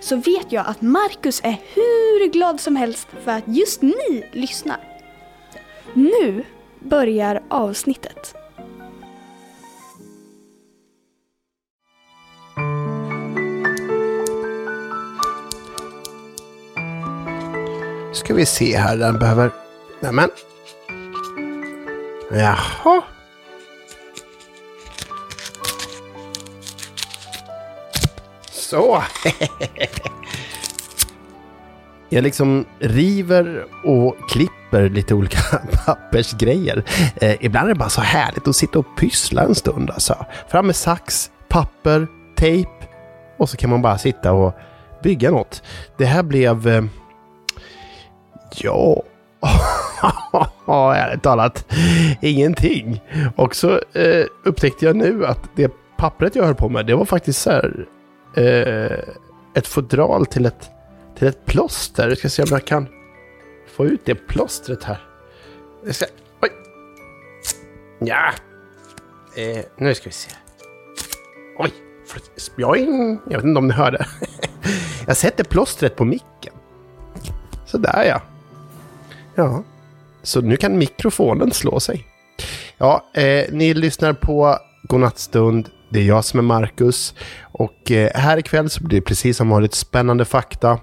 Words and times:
så 0.00 0.16
vet 0.16 0.52
jag 0.52 0.66
att 0.66 0.80
Marcus 0.80 1.40
är 1.44 1.56
hur 1.74 2.32
glad 2.32 2.60
som 2.60 2.76
helst 2.76 3.08
för 3.24 3.30
att 3.30 3.44
just 3.46 3.82
ni 3.82 4.28
lyssnar. 4.32 4.80
Nu 5.94 6.44
börjar 6.80 7.42
avsnittet. 7.48 8.34
Ska 18.12 18.34
vi 18.34 18.46
se 18.46 18.76
här, 18.76 18.96
den 18.96 19.18
behöver... 19.18 19.50
Nämen. 20.00 20.30
Jaha. 22.30 23.02
Så. 28.70 29.02
Jag 32.08 32.22
liksom 32.24 32.64
river 32.78 33.66
och 33.84 34.16
klipper 34.28 34.88
lite 34.88 35.14
olika 35.14 35.38
pappersgrejer. 35.86 36.84
Eh, 37.16 37.44
ibland 37.44 37.68
är 37.68 37.74
det 37.74 37.78
bara 37.78 37.88
så 37.88 38.00
härligt 38.00 38.48
att 38.48 38.56
sitta 38.56 38.78
och 38.78 38.96
pyssla 38.98 39.42
en 39.42 39.54
stund 39.54 39.90
alltså. 39.90 40.26
Fram 40.48 40.66
med 40.66 40.76
sax, 40.76 41.30
papper, 41.48 42.06
tejp 42.36 42.70
och 43.38 43.48
så 43.48 43.56
kan 43.56 43.70
man 43.70 43.82
bara 43.82 43.98
sitta 43.98 44.32
och 44.32 44.54
bygga 45.02 45.30
något. 45.30 45.62
Det 45.98 46.06
här 46.06 46.22
blev... 46.22 46.68
Eh, 46.68 46.84
ja... 48.50 49.02
ärligt 50.94 51.22
talat, 51.22 51.66
ingenting. 52.22 53.00
Och 53.36 53.54
så 53.54 53.70
eh, 53.92 54.24
upptäckte 54.44 54.86
jag 54.86 54.96
nu 54.96 55.26
att 55.26 55.50
det 55.56 55.72
pappret 55.96 56.36
jag 56.36 56.44
höll 56.44 56.54
på 56.54 56.68
med, 56.68 56.86
det 56.86 56.94
var 56.94 57.04
faktiskt 57.04 57.42
så 57.42 57.50
här, 57.50 57.86
eh, 58.34 58.98
ett 59.54 59.66
fodral 59.66 60.26
till 60.26 60.46
ett 60.46 60.70
till 61.18 61.28
ett 61.28 61.46
plåster. 61.46 62.08
Jag 62.08 62.18
ska 62.18 62.28
se 62.28 62.42
om 62.42 62.48
jag 62.50 62.64
kan 62.64 62.88
få 63.66 63.86
ut 63.86 64.00
det 64.04 64.14
plåstret 64.14 64.84
här. 64.84 65.06
Jag 65.84 65.94
ska, 65.94 66.06
oj! 66.42 66.50
Ja. 67.98 68.32
Eh, 69.36 69.64
nu 69.76 69.94
ska 69.94 70.04
vi 70.04 70.12
se. 70.12 70.30
Oj! 71.58 71.72
Spjoing! 72.36 73.20
Jag 73.30 73.38
vet 73.38 73.44
inte 73.44 73.58
om 73.58 73.68
ni 73.68 73.74
hörde. 73.74 74.06
jag 75.06 75.16
sätter 75.16 75.44
plåstret 75.44 75.96
på 75.96 76.04
micken. 76.04 76.54
Sådär 77.66 78.04
ja. 78.04 78.22
Ja. 79.34 79.64
Så 80.22 80.40
nu 80.40 80.56
kan 80.56 80.78
mikrofonen 80.78 81.50
slå 81.50 81.80
sig. 81.80 82.06
Ja, 82.78 83.04
eh, 83.14 83.52
ni 83.52 83.74
lyssnar 83.74 84.12
på 84.12 84.58
Godnattstund. 84.82 85.70
Det 85.90 86.00
är 86.00 86.04
jag 86.04 86.24
som 86.24 86.38
är 86.38 86.42
Marcus. 86.42 87.14
Och 87.42 87.90
eh, 87.90 88.10
här 88.14 88.38
ikväll 88.38 88.70
så 88.70 88.84
blir 88.84 89.00
det 89.00 89.06
precis 89.06 89.36
som 89.36 89.48
vanligt 89.48 89.74
spännande 89.74 90.24
fakta. 90.24 90.78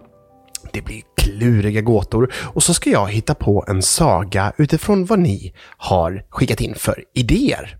Det 0.74 0.82
blir 0.82 1.02
kluriga 1.18 1.82
gåtor 1.82 2.34
och 2.36 2.64
så 2.64 2.74
ska 2.74 2.90
jag 2.90 3.12
hitta 3.12 3.36
på 3.36 3.66
en 3.68 3.82
saga 3.82 4.54
utifrån 4.58 5.06
vad 5.06 5.20
ni 5.20 5.54
har 5.78 6.26
skickat 6.30 6.62
in 6.62 6.76
för 6.76 7.04
idéer. 7.14 7.78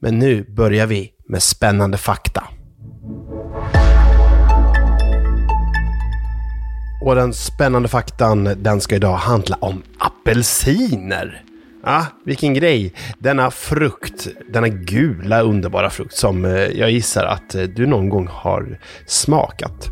Men 0.00 0.18
nu 0.18 0.44
börjar 0.56 0.86
vi 0.86 1.12
med 1.28 1.42
spännande 1.42 1.98
fakta. 1.98 2.44
Och 7.04 7.14
den 7.14 7.32
spännande 7.32 7.88
faktan, 7.88 8.44
den 8.56 8.80
ska 8.80 8.96
idag 8.96 9.16
handla 9.16 9.56
om 9.60 9.82
apelsiner. 9.98 11.45
Ah, 11.88 12.04
vilken 12.24 12.54
grej. 12.54 12.92
Denna 13.18 13.50
frukt, 13.50 14.28
denna 14.52 14.68
gula 14.68 15.40
underbara 15.42 15.90
frukt 15.90 16.14
som 16.16 16.44
eh, 16.44 16.50
jag 16.52 16.90
gissar 16.90 17.24
att 17.24 17.54
eh, 17.54 17.62
du 17.62 17.86
någon 17.86 18.08
gång 18.08 18.28
har 18.30 18.78
smakat. 19.06 19.88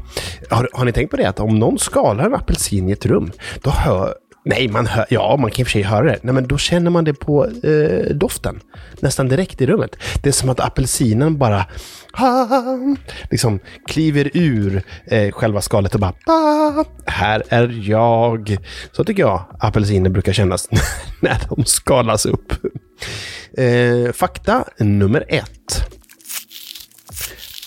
Har, 0.50 0.68
har 0.72 0.84
ni 0.84 0.92
tänkt 0.92 1.10
på 1.10 1.16
det 1.16 1.28
att 1.28 1.40
om 1.40 1.58
någon 1.58 1.78
skalar 1.78 2.26
en 2.26 2.34
apelsin 2.34 2.88
i 2.88 2.92
ett 2.92 3.06
rum, 3.06 3.30
då 3.62 3.70
hör, 3.70 4.14
Nej, 4.44 4.68
man 4.68 4.86
hör, 4.86 5.06
ja, 5.10 5.36
man 5.36 5.50
kan 5.50 5.60
i 5.60 5.62
och 5.62 5.66
för 5.66 5.72
sig 5.72 5.82
höra 5.82 6.04
det. 6.04 6.18
Nej, 6.22 6.34
men 6.34 6.48
då 6.48 6.58
känner 6.58 6.90
man 6.90 7.04
det 7.04 7.14
på 7.14 7.44
eh, 7.44 8.14
doften. 8.14 8.60
Nästan 9.00 9.28
direkt 9.28 9.60
i 9.60 9.66
rummet. 9.66 9.96
Det 10.22 10.28
är 10.28 10.32
som 10.32 10.48
att 10.48 10.60
apelsinen 10.60 11.38
bara 11.38 11.66
ha, 12.12 12.48
liksom 13.30 13.58
kliver 13.86 14.30
ur 14.34 14.82
eh, 15.06 15.32
själva 15.32 15.60
skalet 15.60 15.94
och 15.94 16.00
bara 16.00 16.12
ba, 16.26 16.84
här 17.06 17.42
är 17.48 17.88
jag. 17.90 18.56
Så 18.92 19.04
tycker 19.04 19.22
jag 19.22 19.44
apelsiner 19.60 20.10
brukar 20.10 20.32
kännas 20.32 20.68
när 21.20 21.38
de 21.48 21.64
skalas 21.64 22.26
upp. 22.26 22.52
Eh, 23.58 24.12
fakta 24.12 24.64
nummer 24.78 25.24
ett. 25.28 25.90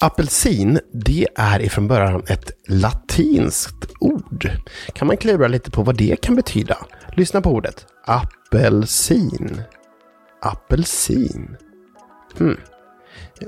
Apelsin, 0.02 0.80
det 0.94 1.28
är 1.36 1.62
ifrån 1.62 1.88
början 1.88 2.24
ett 2.28 2.52
latinskt 2.68 3.92
ord. 4.00 4.52
Kan 4.94 5.08
man 5.08 5.18
klura 5.18 5.48
lite 5.48 5.72
på 5.72 5.84
vad 5.84 5.98
det 5.98 6.22
kan 6.22 6.36
betyda? 6.36 6.78
Lyssna 7.14 7.42
på 7.42 7.50
ordet. 7.50 7.86
Apelsin. 8.06 9.62
Apelsin. 10.42 11.58
Hmm. 12.38 12.58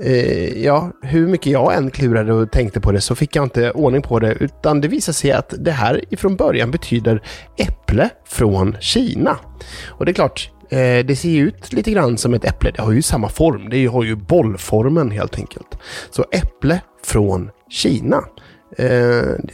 Eh, 0.00 0.64
ja, 0.64 0.90
hur 1.02 1.28
mycket 1.28 1.52
jag 1.52 1.74
än 1.74 1.90
klurade 1.90 2.32
och 2.32 2.50
tänkte 2.50 2.80
på 2.80 2.92
det 2.92 3.00
så 3.00 3.14
fick 3.14 3.36
jag 3.36 3.44
inte 3.44 3.70
ordning 3.70 4.02
på 4.02 4.18
det, 4.18 4.32
utan 4.32 4.80
det 4.80 4.88
visade 4.88 5.14
sig 5.14 5.32
att 5.32 5.54
det 5.58 5.72
här 5.72 6.04
ifrån 6.10 6.36
början 6.36 6.70
betyder 6.70 7.22
äpple 7.56 8.10
från 8.26 8.76
Kina. 8.80 9.38
Och 9.88 10.04
det 10.04 10.10
är 10.10 10.14
klart, 10.14 10.50
Eh, 10.70 11.04
det 11.04 11.16
ser 11.16 11.28
ju 11.28 11.48
ut 11.48 11.72
lite 11.72 11.90
grann 11.90 12.18
som 12.18 12.34
ett 12.34 12.44
äpple. 12.44 12.70
Det 12.70 12.82
har 12.82 12.92
ju 12.92 13.02
samma 13.02 13.28
form. 13.28 13.68
Det 13.70 13.86
har 13.86 14.04
ju 14.04 14.16
bollformen 14.16 15.10
helt 15.10 15.38
enkelt. 15.38 15.78
Så 16.10 16.24
äpple 16.32 16.80
från 17.04 17.50
Kina. 17.70 18.16
Eh, 18.78 18.86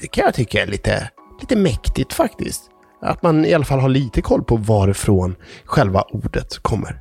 det 0.00 0.08
kan 0.10 0.24
jag 0.24 0.34
tycka 0.34 0.62
är 0.62 0.66
lite, 0.66 1.10
lite 1.40 1.56
mäktigt 1.56 2.12
faktiskt. 2.12 2.62
Att 3.02 3.22
man 3.22 3.44
i 3.44 3.54
alla 3.54 3.64
fall 3.64 3.80
har 3.80 3.88
lite 3.88 4.22
koll 4.22 4.44
på 4.44 4.56
varifrån 4.56 5.36
själva 5.64 6.02
ordet 6.02 6.58
kommer. 6.58 7.00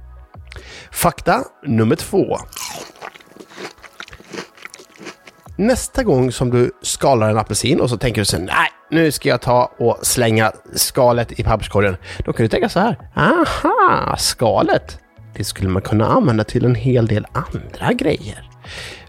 Fakta 0.92 1.44
nummer 1.66 1.96
två. 1.96 2.38
Nästa 5.58 6.04
gång 6.04 6.32
som 6.32 6.50
du 6.50 6.72
skalar 6.82 7.30
en 7.30 7.38
apelsin 7.38 7.82
och 7.82 7.90
så 7.90 7.98
tänker 7.98 8.22
du 8.22 8.26
sen 8.26 8.46
nej, 8.46 8.70
nu 8.92 9.12
ska 9.12 9.30
jag 9.30 9.42
ta 9.42 9.72
och 9.78 9.98
slänga 10.02 10.52
skalet 10.74 11.40
i 11.40 11.44
papperskorgen. 11.44 11.98
Då 12.26 12.34
kan 12.34 12.44
du 12.44 12.48
tänka 12.48 12.70
så 12.70 12.80
här, 12.80 12.98
aha, 13.16 14.16
skalet. 14.18 15.00
Det 15.38 15.44
skulle 15.44 15.70
man 15.70 15.82
kunna 15.82 16.08
använda 16.08 16.44
till 16.44 16.66
en 16.66 16.76
hel 16.76 17.08
del 17.08 17.28
andra 17.32 17.94
grejer. 17.94 18.50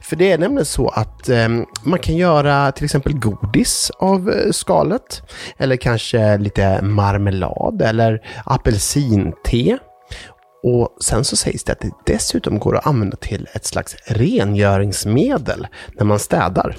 För 0.01 0.17
det 0.17 0.33
är 0.33 0.39
nämligen 0.39 0.67
så 0.67 0.89
att 0.89 1.29
eh, 1.29 1.49
man 1.83 1.99
kan 1.99 2.17
göra 2.17 2.73
till 2.73 2.85
exempel 2.85 3.19
godis 3.19 3.91
av 3.99 4.31
eh, 4.31 4.51
skalet. 4.51 5.23
Eller 5.59 5.77
kanske 5.77 6.39
lite 6.39 6.83
marmelad 6.83 7.83
eller 7.83 8.21
apelsinte. 8.45 9.79
Och 10.63 10.97
sen 11.01 11.25
så 11.25 11.37
sägs 11.37 11.65
det 11.65 11.73
att 11.73 11.81
det 11.81 11.91
dessutom 12.07 12.59
går 12.59 12.77
att 12.77 12.87
använda 12.87 13.17
till 13.17 13.49
ett 13.53 13.65
slags 13.65 13.97
rengöringsmedel 14.07 15.67
när 15.93 16.05
man 16.05 16.19
städar. 16.19 16.77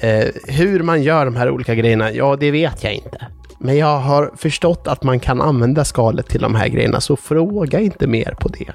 Eh, 0.00 0.28
hur 0.44 0.82
man 0.82 1.02
gör 1.02 1.24
de 1.24 1.36
här 1.36 1.50
olika 1.50 1.74
grejerna, 1.74 2.12
ja 2.12 2.36
det 2.36 2.50
vet 2.50 2.84
jag 2.84 2.94
inte. 2.94 3.26
Men 3.58 3.76
jag 3.76 3.98
har 3.98 4.32
förstått 4.36 4.86
att 4.86 5.02
man 5.02 5.20
kan 5.20 5.40
använda 5.40 5.84
skalet 5.84 6.28
till 6.28 6.40
de 6.40 6.54
här 6.54 6.68
grejerna, 6.68 7.00
så 7.00 7.16
fråga 7.16 7.80
inte 7.80 8.06
mer 8.06 8.36
på 8.40 8.48
det. 8.48 8.72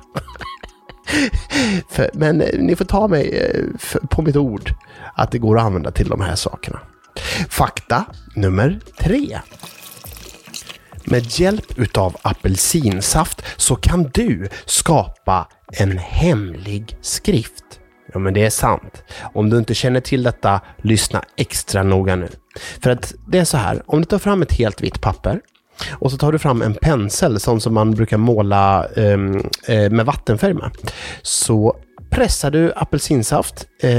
för, 1.89 2.09
men 2.13 2.41
eh, 2.41 2.59
ni 2.59 2.75
får 2.75 2.85
ta 2.85 3.07
mig 3.07 3.37
eh, 3.37 3.63
för, 3.79 3.99
på 3.99 4.21
mitt 4.21 4.35
ord 4.35 4.73
att 5.15 5.31
det 5.31 5.37
går 5.37 5.57
att 5.57 5.63
använda 5.63 5.91
till 5.91 6.09
de 6.09 6.21
här 6.21 6.35
sakerna. 6.35 6.79
Fakta 7.49 8.05
nummer 8.35 8.79
tre. 8.99 9.39
Med 11.03 11.39
hjälp 11.39 11.79
utav 11.79 12.17
apelsinsaft 12.21 13.45
så 13.57 13.75
kan 13.75 14.03
du 14.13 14.49
skapa 14.65 15.47
en 15.71 15.97
hemlig 15.97 16.97
skrift. 17.01 17.68
Ja, 18.13 18.19
men 18.19 18.33
det 18.33 18.45
är 18.45 18.49
sant. 18.49 19.03
Om 19.33 19.49
du 19.49 19.57
inte 19.57 19.73
känner 19.73 19.99
till 19.99 20.23
detta, 20.23 20.61
lyssna 20.77 21.23
extra 21.37 21.83
noga 21.83 22.15
nu. 22.15 22.27
För 22.81 22.89
att 22.89 23.13
det 23.27 23.39
är 23.39 23.45
så 23.45 23.57
här, 23.57 23.83
om 23.85 23.99
du 23.99 24.05
tar 24.05 24.19
fram 24.19 24.41
ett 24.41 24.53
helt 24.53 24.81
vitt 24.81 25.01
papper 25.01 25.39
och 25.91 26.11
så 26.11 26.17
tar 26.17 26.31
du 26.31 26.39
fram 26.39 26.61
en 26.61 26.73
pensel, 26.73 27.39
sån 27.39 27.61
som 27.61 27.73
man 27.73 27.91
brukar 27.91 28.17
måla 28.17 28.85
ehm, 28.95 29.37
eh, 29.67 29.91
med 29.91 30.05
vattenfärg 30.05 30.53
med. 30.53 30.71
Så 31.21 31.75
pressar 32.09 32.51
du 32.51 32.73
apelsinsaft 32.75 33.67
eh, 33.81 33.89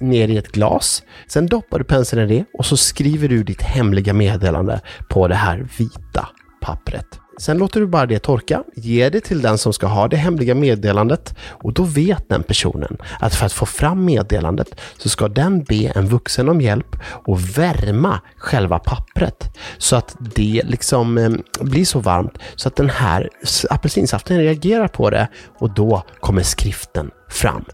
ner 0.00 0.28
i 0.28 0.36
ett 0.36 0.52
glas. 0.52 1.02
Sen 1.28 1.46
doppar 1.46 1.78
du 1.78 1.84
penseln 1.84 2.30
i 2.30 2.36
det 2.38 2.44
och 2.58 2.66
så 2.66 2.76
skriver 2.76 3.28
du 3.28 3.42
ditt 3.42 3.62
hemliga 3.62 4.12
meddelande 4.12 4.80
på 5.08 5.28
det 5.28 5.34
här 5.34 5.68
vita 5.78 6.28
pappret. 6.60 7.06
Sen 7.40 7.58
låter 7.58 7.80
du 7.80 7.86
bara 7.86 8.06
det 8.06 8.18
torka, 8.18 8.62
ger 8.74 9.10
det 9.10 9.20
till 9.20 9.42
den 9.42 9.58
som 9.58 9.72
ska 9.72 9.86
ha 9.86 10.08
det 10.08 10.16
hemliga 10.16 10.54
meddelandet 10.54 11.34
och 11.48 11.72
då 11.72 11.82
vet 11.82 12.28
den 12.28 12.42
personen 12.42 12.96
att 13.20 13.34
för 13.34 13.46
att 13.46 13.52
få 13.52 13.66
fram 13.66 14.04
meddelandet 14.04 14.80
så 14.98 15.08
ska 15.08 15.28
den 15.28 15.64
be 15.64 15.92
en 15.94 16.06
vuxen 16.06 16.48
om 16.48 16.60
hjälp 16.60 16.96
och 17.04 17.58
värma 17.58 18.20
själva 18.36 18.78
pappret 18.78 19.56
så 19.78 19.96
att 19.96 20.16
det 20.18 20.62
liksom 20.64 21.18
eh, 21.18 21.30
blir 21.60 21.84
så 21.84 22.00
varmt 22.00 22.38
så 22.56 22.68
att 22.68 22.76
den 22.76 22.90
här 22.90 23.28
apelsinsaften 23.70 24.38
reagerar 24.38 24.88
på 24.88 25.10
det 25.10 25.28
och 25.58 25.74
då 25.74 26.02
kommer 26.20 26.42
skriften 26.42 27.10
fram. 27.28 27.64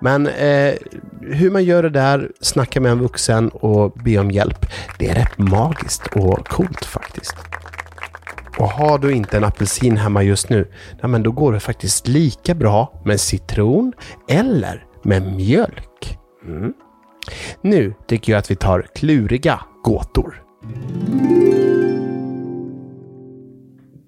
Men 0.00 0.26
eh, 0.26 0.74
hur 1.20 1.50
man 1.50 1.64
gör 1.64 1.82
det 1.82 1.90
där, 1.90 2.30
snacka 2.40 2.80
med 2.80 2.92
en 2.92 2.98
vuxen 2.98 3.48
och 3.48 3.92
be 3.92 4.18
om 4.18 4.30
hjälp, 4.30 4.66
det 4.98 5.10
är 5.10 5.14
rätt 5.14 5.38
magiskt 5.38 6.06
och 6.06 6.48
coolt 6.48 6.84
faktiskt. 6.84 7.36
Och 8.58 8.68
har 8.68 8.98
du 8.98 9.12
inte 9.12 9.36
en 9.36 9.44
apelsin 9.44 9.96
hemma 9.96 10.22
just 10.22 10.48
nu, 10.48 10.68
nej 11.02 11.10
men 11.10 11.22
då 11.22 11.32
går 11.32 11.52
det 11.52 11.60
faktiskt 11.60 12.08
lika 12.08 12.54
bra 12.54 13.02
med 13.04 13.20
citron 13.20 13.92
eller 14.28 14.86
med 15.02 15.34
mjölk. 15.36 16.18
Mm. 16.46 16.74
Nu 17.62 17.94
tycker 18.08 18.32
jag 18.32 18.38
att 18.38 18.50
vi 18.50 18.56
tar 18.56 18.86
kluriga 18.94 19.60
gåtor. 19.82 20.42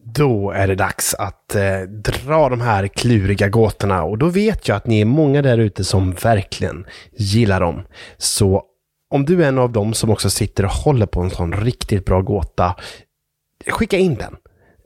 Då 0.05 0.51
är 0.51 0.69
det 0.69 0.75
dags 0.75 1.15
att 1.15 1.55
eh, 1.55 1.81
dra 1.81 2.49
de 2.49 2.61
här 2.61 2.89
kluriga 2.89 3.49
gåtorna 3.49 4.03
och 4.03 4.19
då 4.19 4.27
vet 4.27 4.69
jag 4.69 4.77
att 4.77 4.87
ni 4.87 5.01
är 5.01 5.05
många 5.05 5.43
där 5.43 5.59
ute 5.59 5.85
som 5.85 6.13
verkligen 6.13 6.87
gillar 7.13 7.61
dem. 7.61 7.83
Så 8.19 8.63
om 9.11 9.25
du 9.25 9.45
är 9.45 9.49
en 9.49 9.59
av 9.59 9.73
dem 9.73 9.95
som 9.95 10.11
också 10.11 10.31
sitter 10.31 10.65
och 10.65 10.71
håller 10.71 11.07
på 11.07 11.21
en 11.21 11.31
sån 11.31 11.53
riktigt 11.53 12.05
bra 12.05 12.21
gåta, 12.21 12.75
skicka 13.67 13.99
in 13.99 14.15
den. 14.15 14.37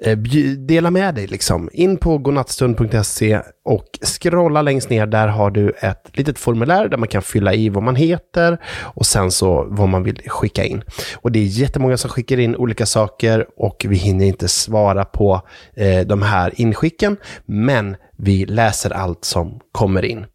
Eh, 0.02 0.18
dela 0.56 0.90
med 0.90 1.14
dig 1.14 1.26
liksom. 1.26 1.70
In 1.72 1.96
på 1.96 2.18
godnattstund.se 2.18 3.40
och 3.64 3.86
scrolla 4.02 4.62
längst 4.62 4.90
ner. 4.90 5.06
Där 5.06 5.28
har 5.28 5.50
du 5.50 5.70
ett 5.70 6.10
litet 6.12 6.38
formulär 6.38 6.88
där 6.88 6.96
man 6.96 7.08
kan 7.08 7.22
fylla 7.22 7.54
i 7.54 7.68
vad 7.68 7.82
man 7.82 7.96
heter 7.96 8.58
och 8.80 9.06
sen 9.06 9.30
så 9.30 9.66
vad 9.70 9.88
man 9.88 10.02
vill 10.02 10.20
skicka 10.26 10.64
in. 10.64 10.82
Och 11.14 11.32
det 11.32 11.38
är 11.38 11.44
jättemånga 11.44 11.96
som 11.96 12.10
skickar 12.10 12.38
in 12.38 12.56
olika 12.56 12.86
saker 12.86 13.46
och 13.56 13.86
vi 13.88 13.96
hinner 13.96 14.26
inte 14.26 14.48
svara 14.48 15.04
på 15.04 15.42
eh, 15.74 16.00
de 16.00 16.22
här 16.22 16.60
inskicken. 16.60 17.16
Men 17.44 17.96
vi 18.16 18.46
läser 18.46 18.90
allt 18.90 19.24
som 19.24 19.60
kommer 19.72 20.04
in. 20.04 20.26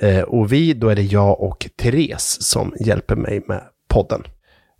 Eh, 0.00 0.20
och 0.20 0.52
vi, 0.52 0.72
då 0.72 0.88
är 0.88 0.96
det 0.96 1.02
jag 1.02 1.40
och 1.40 1.66
Therese 1.82 2.36
som 2.40 2.74
hjälper 2.80 3.16
mig 3.16 3.42
med 3.48 3.62
podden. 3.88 4.22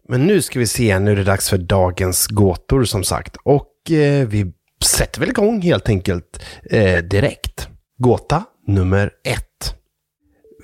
Men 0.09 0.27
nu 0.27 0.43
ska 0.43 0.59
vi 0.59 0.67
se, 0.67 0.99
nu 0.99 1.12
är 1.12 1.17
det 1.17 1.25
dags 1.25 1.51
för 1.51 1.59
dagens 1.59 2.27
gåtor 2.27 2.85
som 2.85 3.05
sagt. 3.05 3.37
Och 3.43 3.91
eh, 3.91 4.29
vi 4.29 4.53
sätter 4.85 5.21
väl 5.21 5.29
igång 5.29 5.61
helt 5.61 5.89
enkelt 5.89 6.43
eh, 6.71 6.99
direkt. 6.99 7.69
Gåta 7.99 8.45
nummer 8.67 9.11
ett. 9.25 9.75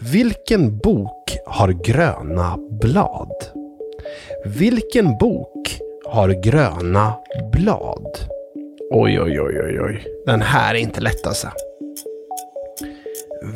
Vilken 0.01 0.79
bok 0.79 1.37
har 1.47 1.69
gröna 1.69 2.59
blad? 2.83 3.33
Vilken 4.45 5.19
bok 5.19 5.79
har 6.05 6.43
gröna 6.43 7.15
blad? 7.53 8.07
Oj, 8.91 9.21
oj, 9.21 9.41
oj, 9.41 9.63
oj, 9.63 9.81
oj. 9.81 10.05
Den 10.27 10.43
här 10.43 10.75
är 10.75 10.79
inte 10.79 11.01
lätt 11.01 11.27
alltså. 11.27 11.49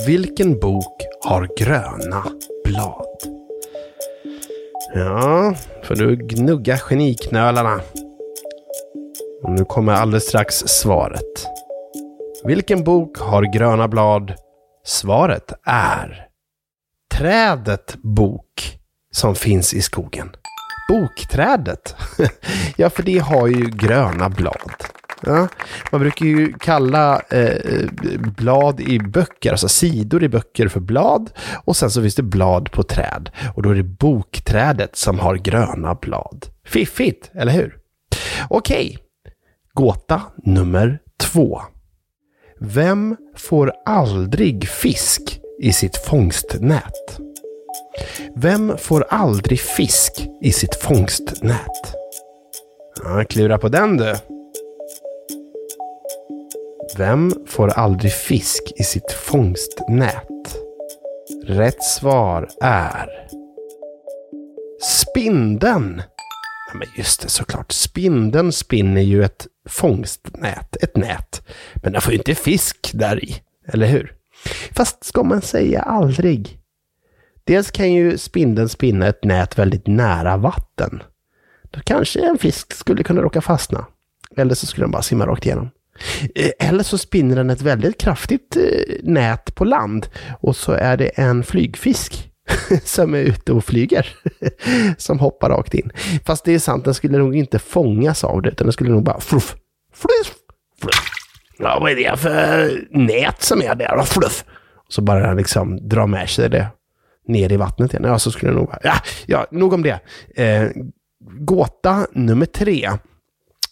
Vilken 0.06 0.60
bok 0.60 1.02
har 1.20 1.48
gröna 1.58 2.24
blad? 2.64 3.43
Ja, 4.92 5.54
får 5.84 5.94
du 5.94 6.16
gnugga 6.16 6.76
geniknölarna. 6.76 7.80
Och 9.42 9.50
nu 9.50 9.64
kommer 9.64 9.92
alldeles 9.92 10.28
strax 10.28 10.54
svaret. 10.54 11.46
Vilken 12.44 12.84
bok 12.84 13.18
har 13.18 13.42
gröna 13.42 13.88
blad? 13.88 14.34
Svaret 14.84 15.52
är 15.66 16.26
Trädet 17.14 17.94
bok 18.02 18.78
som 19.10 19.34
finns 19.34 19.74
i 19.74 19.82
skogen. 19.82 20.36
Bokträdet. 20.88 21.96
ja, 22.76 22.90
för 22.90 23.02
det 23.02 23.18
har 23.18 23.46
ju 23.46 23.70
gröna 23.70 24.28
blad. 24.28 24.72
Ja, 25.26 25.48
man 25.92 26.00
brukar 26.00 26.26
ju 26.26 26.52
kalla 26.52 27.20
eh, 27.30 27.88
blad 28.36 28.80
i 28.80 28.98
böcker, 28.98 29.50
alltså 29.50 29.68
sidor 29.68 30.24
i 30.24 30.28
böcker 30.28 30.68
för 30.68 30.80
blad. 30.80 31.30
Och 31.64 31.76
sen 31.76 31.90
så 31.90 32.02
finns 32.02 32.14
det 32.14 32.22
blad 32.22 32.72
på 32.72 32.82
träd. 32.82 33.30
Och 33.54 33.62
då 33.62 33.70
är 33.70 33.74
det 33.74 33.82
bokträdet 33.82 34.96
som 34.96 35.18
har 35.18 35.36
gröna 35.36 35.94
blad. 35.94 36.46
Fiffigt, 36.66 37.30
eller 37.34 37.52
hur? 37.52 37.76
Okej, 38.48 38.98
gåta 39.72 40.22
nummer 40.36 40.98
två. 41.20 41.60
Vem 42.60 43.16
får 43.36 43.72
aldrig 43.86 44.68
fisk 44.68 45.40
i 45.60 45.72
sitt 45.72 45.96
fångstnät? 45.96 47.20
Vem 48.36 48.78
får 48.78 49.04
aldrig 49.08 49.60
fisk 49.60 50.26
i 50.42 50.52
sitt 50.52 50.74
fångstnät? 50.74 51.94
Ja, 53.04 53.24
klura 53.24 53.58
på 53.58 53.68
den 53.68 53.96
du. 53.96 54.14
Vem 56.98 57.32
får 57.46 57.68
aldrig 57.68 58.12
fisk 58.12 58.72
i 58.76 58.82
sitt 58.82 59.12
fångstnät? 59.12 60.56
Rätt 61.46 61.82
svar 61.82 62.48
är 62.62 63.08
Spindeln! 64.82 66.02
Ja, 66.72 66.78
men 66.78 66.88
just 66.96 67.22
det, 67.22 67.28
såklart. 67.28 67.72
Spindeln 67.72 68.52
spinner 68.52 69.00
ju 69.00 69.24
ett 69.24 69.46
fångstnät, 69.68 70.76
ett 70.82 70.96
nät. 70.96 71.42
Men 71.74 71.92
den 71.92 72.02
får 72.02 72.12
ju 72.12 72.18
inte 72.18 72.34
fisk 72.34 72.90
där 72.94 73.24
i, 73.24 73.42
eller 73.66 73.86
hur? 73.86 74.14
Fast 74.72 75.04
ska 75.04 75.22
man 75.22 75.42
säga 75.42 75.82
aldrig? 75.82 76.58
Dels 77.44 77.70
kan 77.70 77.92
ju 77.92 78.18
spindeln 78.18 78.68
spinna 78.68 79.06
ett 79.06 79.24
nät 79.24 79.58
väldigt 79.58 79.86
nära 79.86 80.36
vatten. 80.36 81.02
Då 81.70 81.80
kanske 81.84 82.20
en 82.20 82.38
fisk 82.38 82.72
skulle 82.72 83.02
kunna 83.02 83.22
råka 83.22 83.40
fastna. 83.40 83.86
Eller 84.36 84.54
så 84.54 84.66
skulle 84.66 84.84
den 84.84 84.90
bara 84.90 85.02
simma 85.02 85.26
rakt 85.26 85.46
igenom. 85.46 85.70
Eh, 86.34 86.68
eller 86.68 86.82
så 86.82 86.98
spinner 86.98 87.36
den 87.36 87.50
ett 87.50 87.62
väldigt 87.62 88.00
kraftigt 88.00 88.56
eh, 88.56 88.62
nät 89.02 89.54
på 89.54 89.64
land 89.64 90.06
och 90.40 90.56
så 90.56 90.72
är 90.72 90.96
det 90.96 91.08
en 91.08 91.44
flygfisk 91.44 92.30
som 92.84 93.14
är 93.14 93.18
ute 93.18 93.52
och 93.52 93.64
flyger. 93.64 94.06
som 94.98 95.18
hoppar 95.18 95.50
rakt 95.50 95.74
in. 95.74 95.90
Fast 96.26 96.44
det 96.44 96.54
är 96.54 96.58
sant, 96.58 96.84
den 96.84 96.94
skulle 96.94 97.18
nog 97.18 97.36
inte 97.36 97.58
fångas 97.58 98.24
av 98.24 98.42
det, 98.42 98.48
utan 98.48 98.66
den 98.66 98.72
skulle 98.72 98.90
nog 98.90 99.02
bara 99.02 99.20
fluff, 99.20 99.56
fluff, 99.94 100.34
fluff. 100.80 101.10
Ja, 101.58 101.78
vad 101.80 101.90
är 101.90 101.96
det 101.96 102.16
för 102.16 102.80
nät 102.90 103.42
som 103.42 103.62
är 103.62 103.74
där? 103.74 104.02
Fluff. 104.02 104.44
Och 104.86 104.92
så 104.92 105.02
bara 105.02 105.26
den 105.26 105.36
liksom 105.36 105.88
drar 105.88 106.06
med 106.06 106.28
sig 106.28 106.50
det 106.50 106.66
ner 107.28 107.52
i 107.52 107.56
vattnet 107.56 107.92
igen. 107.92 108.04
Ja, 108.04 108.18
så 108.18 108.30
skulle 108.30 108.52
det 108.52 108.58
nog 108.58 108.66
vara. 108.66 108.78
Ja, 108.82 108.94
ja 109.26 109.46
nog 109.50 109.72
om 109.72 109.82
det. 109.82 110.00
Eh, 110.36 110.68
gåta 111.38 112.06
nummer 112.12 112.46
tre. 112.46 112.90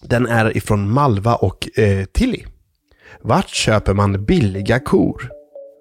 Den 0.02 0.26
är 0.26 0.56
ifrån 0.56 0.90
Malva 0.90 1.35
och 1.35 1.78
eh, 1.78 2.04
Tilly. 2.04 2.44
Vart 3.21 3.49
köper 3.49 3.94
man 3.94 4.25
billiga 4.25 4.78
kor? 4.78 5.30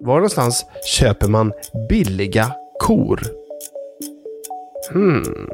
Var 0.00 0.14
någonstans 0.14 0.66
köper 0.86 1.28
man 1.28 1.52
billiga 1.88 2.52
kor? 2.78 3.20
Hmm, 4.92 5.50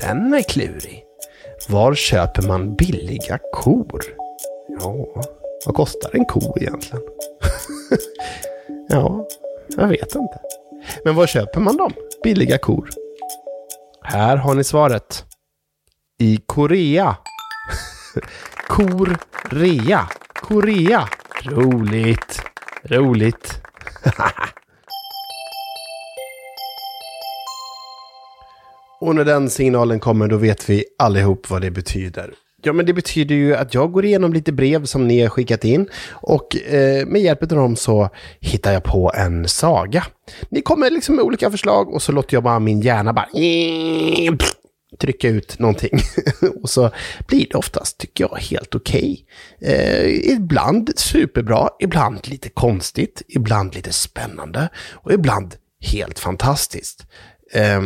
den 0.00 0.34
är 0.34 0.42
klurig. 0.42 1.04
Var 1.68 1.94
köper 1.94 2.42
man 2.42 2.74
billiga 2.76 3.38
kor? 3.52 4.02
Ja, 4.80 5.06
vad 5.66 5.74
kostar 5.74 6.10
en 6.16 6.24
ko 6.24 6.56
egentligen? 6.60 7.02
ja, 8.88 9.26
jag 9.76 9.88
vet 9.88 10.14
inte. 10.14 10.38
Men 11.04 11.14
var 11.14 11.26
köper 11.26 11.60
man 11.60 11.76
dem? 11.76 11.92
Billiga 12.22 12.58
kor? 12.58 12.90
Här 14.02 14.36
har 14.36 14.54
ni 14.54 14.64
svaret. 14.64 15.24
I 16.18 16.36
Korea 16.46 17.16
Korea. 18.68 20.08
Korea. 20.34 21.08
Roligt. 21.44 22.42
Roligt. 22.84 23.60
Och 29.00 29.14
när 29.14 29.24
den 29.24 29.50
signalen 29.50 30.00
kommer 30.00 30.28
då 30.28 30.36
vet 30.36 30.70
vi 30.70 30.84
allihop 30.98 31.50
vad 31.50 31.62
det 31.62 31.70
betyder. 31.70 32.34
Ja, 32.62 32.72
men 32.72 32.86
det 32.86 32.92
betyder 32.92 33.34
ju 33.34 33.56
att 33.56 33.74
jag 33.74 33.92
går 33.92 34.04
igenom 34.04 34.32
lite 34.32 34.52
brev 34.52 34.84
som 34.84 35.08
ni 35.08 35.20
har 35.20 35.28
skickat 35.28 35.64
in 35.64 35.88
och 36.10 36.56
eh, 36.56 37.06
med 37.06 37.22
hjälp 37.22 37.42
av 37.42 37.48
dem 37.48 37.76
så 37.76 38.08
hittar 38.40 38.72
jag 38.72 38.84
på 38.84 39.12
en 39.14 39.48
saga. 39.48 40.04
Ni 40.48 40.62
kommer 40.62 40.90
liksom 40.90 41.16
med 41.16 41.24
olika 41.24 41.50
förslag 41.50 41.94
och 41.94 42.02
så 42.02 42.12
låter 42.12 42.36
jag 42.36 42.42
bara 42.42 42.58
min 42.58 42.80
hjärna 42.80 43.12
bara 43.12 43.28
trycka 45.00 45.28
ut 45.28 45.58
någonting. 45.58 46.00
och 46.62 46.70
så 46.70 46.90
blir 47.26 47.46
det 47.50 47.54
oftast, 47.54 47.98
tycker 47.98 48.24
jag, 48.24 48.36
helt 48.38 48.74
okej. 48.74 49.26
Okay. 49.60 49.74
Eh, 49.74 50.32
ibland 50.32 50.92
superbra, 50.96 51.68
ibland 51.80 52.28
lite 52.28 52.48
konstigt, 52.48 53.22
ibland 53.28 53.74
lite 53.74 53.92
spännande 53.92 54.68
och 54.92 55.12
ibland 55.12 55.54
helt 55.80 56.18
fantastiskt. 56.18 57.06
Eh, 57.52 57.80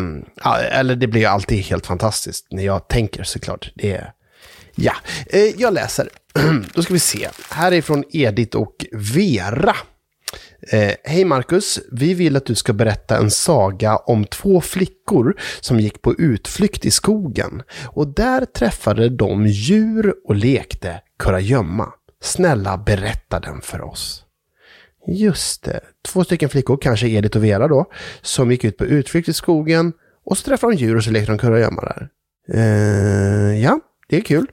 eller 0.70 0.96
det 0.96 1.06
blir 1.06 1.20
ju 1.20 1.26
alltid 1.26 1.58
helt 1.58 1.86
fantastiskt 1.86 2.46
när 2.50 2.62
jag 2.62 2.88
tänker 2.88 3.24
såklart. 3.24 3.72
Det 3.74 3.92
är, 3.92 4.12
ja, 4.74 4.94
eh, 5.26 5.60
jag 5.60 5.74
läser. 5.74 6.08
Då 6.74 6.82
ska 6.82 6.92
vi 6.92 7.00
se. 7.00 7.28
Här 7.50 7.72
är 7.72 7.82
från 7.82 8.04
Edith 8.10 8.56
och 8.56 8.86
Vera. 8.92 9.76
Eh, 10.72 10.94
Hej 11.04 11.24
Marcus, 11.24 11.80
vi 11.92 12.14
vill 12.14 12.36
att 12.36 12.46
du 12.46 12.54
ska 12.54 12.72
berätta 12.72 13.16
en 13.16 13.30
saga 13.30 13.96
om 13.96 14.24
två 14.24 14.60
flickor 14.60 15.36
som 15.60 15.80
gick 15.80 16.02
på 16.02 16.14
utflykt 16.14 16.84
i 16.84 16.90
skogen. 16.90 17.62
Och 17.86 18.08
där 18.08 18.44
träffade 18.44 19.08
de 19.08 19.46
djur 19.46 20.14
och 20.24 20.36
lekte 20.36 21.00
kurragömma. 21.18 21.92
Snälla 22.22 22.78
berätta 22.78 23.40
den 23.40 23.60
för 23.60 23.80
oss. 23.80 24.24
Just 25.06 25.62
det, 25.62 25.80
två 26.02 26.24
stycken 26.24 26.48
flickor, 26.48 26.78
kanske 26.82 27.08
Edith 27.08 27.36
och 27.36 27.44
Vera 27.44 27.68
då, 27.68 27.86
som 28.22 28.50
gick 28.50 28.64
ut 28.64 28.76
på 28.76 28.84
utflykt 28.84 29.28
i 29.28 29.32
skogen 29.32 29.92
och 30.24 30.38
så 30.38 30.44
träffade 30.44 30.72
de 30.72 30.78
djur 30.78 30.96
och 30.96 31.04
så 31.04 31.10
lekte 31.10 31.32
de 31.32 31.38
kurragömma 31.38 31.82
där. 31.82 32.08
Eh, 32.52 33.62
ja, 33.62 33.80
det 34.08 34.16
är 34.16 34.20
kul. 34.20 34.46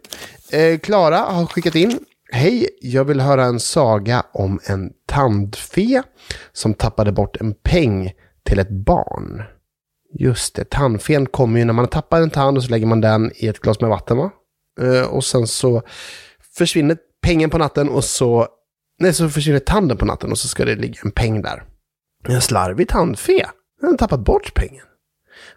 Eh, 0.51 0.79
Klara 0.79 1.17
eh, 1.17 1.33
har 1.33 1.45
skickat 1.45 1.75
in 1.75 1.99
Hej, 2.33 2.69
jag 2.81 3.05
vill 3.05 3.19
höra 3.19 3.43
en 3.43 3.59
saga 3.59 4.25
om 4.31 4.59
en 4.63 4.93
tandfe 5.05 6.03
som 6.51 6.73
tappade 6.73 7.11
bort 7.11 7.37
en 7.37 7.53
peng 7.53 8.13
till 8.43 8.59
ett 8.59 8.69
barn. 8.69 9.43
Just 10.19 10.55
det, 10.55 10.69
tandfen 10.69 11.25
kommer 11.25 11.59
ju 11.59 11.65
när 11.65 11.73
man 11.73 11.87
tappar 11.87 12.21
en 12.21 12.29
tand 12.29 12.57
och 12.57 12.63
så 12.63 12.69
lägger 12.69 12.85
man 12.85 13.01
den 13.01 13.31
i 13.35 13.47
ett 13.47 13.59
glas 13.59 13.81
med 13.81 13.89
vatten 13.89 14.17
va? 14.17 14.31
Eh, 14.81 15.07
och 15.07 15.23
sen 15.23 15.47
så 15.47 15.81
försvinner 16.57 16.97
pengen 17.21 17.49
på 17.49 17.57
natten 17.57 17.89
och 17.89 18.03
så... 18.03 18.47
Nej, 18.99 19.13
så 19.13 19.29
försvinner 19.29 19.59
tanden 19.59 19.97
på 19.97 20.05
natten 20.05 20.31
och 20.31 20.37
så 20.37 20.47
ska 20.47 20.65
det 20.65 20.75
ligga 20.75 20.99
en 21.03 21.11
peng 21.11 21.41
där. 21.41 21.63
En 22.27 22.41
slarvig 22.41 22.89
tandfe. 22.89 23.49
Den 23.81 23.89
har 23.89 23.97
tappat 23.97 24.19
bort 24.19 24.53
pengen. 24.53 24.85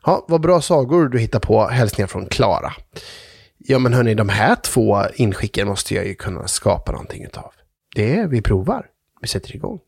Ja, 0.04 0.24
vad 0.28 0.40
bra 0.40 0.60
sagor 0.60 1.08
du 1.08 1.18
hittar 1.18 1.40
på. 1.40 1.66
Hälsningar 1.66 2.06
från 2.06 2.26
Klara. 2.26 2.72
Ja 3.66 3.78
men 3.78 3.94
hörni, 3.94 4.14
de 4.14 4.28
här 4.28 4.56
två 4.56 5.02
inskicken 5.14 5.68
måste 5.68 5.94
jag 5.94 6.06
ju 6.06 6.14
kunna 6.14 6.48
skapa 6.48 6.92
någonting 6.92 7.24
utav. 7.24 7.52
Det 7.94 8.16
är 8.16 8.26
vi 8.26 8.42
provar. 8.42 8.86
Vi 9.20 9.28
sätter 9.28 9.56
igång. 9.56 9.80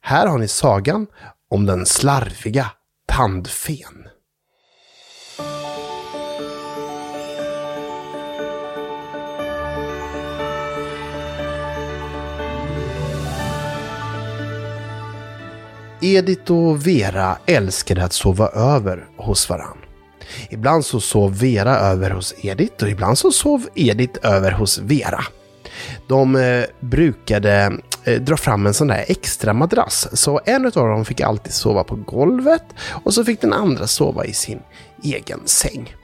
Här 0.00 0.26
har 0.26 0.38
ni 0.38 0.48
sagan 0.48 1.06
om 1.50 1.66
den 1.66 1.86
slarviga 1.86 2.70
tandfen. 3.06 4.08
Edith 16.02 16.52
och 16.52 16.86
Vera 16.86 17.38
älskade 17.46 18.04
att 18.04 18.12
sova 18.12 18.48
över 18.48 19.08
hos 19.16 19.48
varann. 19.48 19.85
Ibland 20.50 20.84
så 20.84 21.00
sov 21.00 21.38
Vera 21.38 21.76
över 21.76 22.10
hos 22.10 22.34
Edith 22.42 22.84
och 22.84 22.90
ibland 22.90 23.18
så 23.18 23.32
sov 23.32 23.68
Edith 23.74 24.26
över 24.26 24.50
hos 24.50 24.78
Vera. 24.78 25.24
De 26.08 26.36
eh, 26.36 26.64
brukade 26.80 27.78
eh, 28.04 28.20
dra 28.20 28.36
fram 28.36 28.66
en 28.66 28.74
sån 28.74 28.88
där 28.88 29.04
extra 29.08 29.52
madrass, 29.52 30.08
så 30.12 30.40
en 30.44 30.66
av 30.66 30.72
dem 30.72 31.04
fick 31.04 31.20
alltid 31.20 31.52
sova 31.52 31.84
på 31.84 31.96
golvet 31.96 32.64
och 33.04 33.14
så 33.14 33.24
fick 33.24 33.40
den 33.40 33.52
andra 33.52 33.86
sova 33.86 34.24
i 34.24 34.32
sin 34.32 34.60
egen 35.04 35.40
säng. 35.44 35.94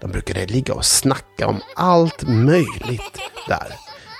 De 0.00 0.10
brukade 0.10 0.46
ligga 0.46 0.74
och 0.74 0.84
snacka 0.84 1.46
om 1.46 1.60
allt 1.76 2.22
möjligt 2.28 3.18
där 3.48 3.72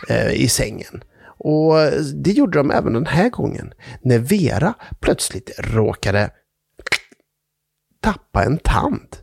eh, 0.09 0.33
i 0.33 0.49
sängen. 0.49 1.03
Och 1.39 1.75
det 2.15 2.31
gjorde 2.31 2.59
de 2.59 2.71
även 2.71 2.93
den 2.93 3.07
här 3.07 3.31
gången, 3.31 3.73
när 4.03 4.19
Vera 4.19 4.75
plötsligt 5.01 5.51
råkade 5.59 6.31
tappa 8.01 8.45
en 8.45 8.59
tand. 8.59 9.17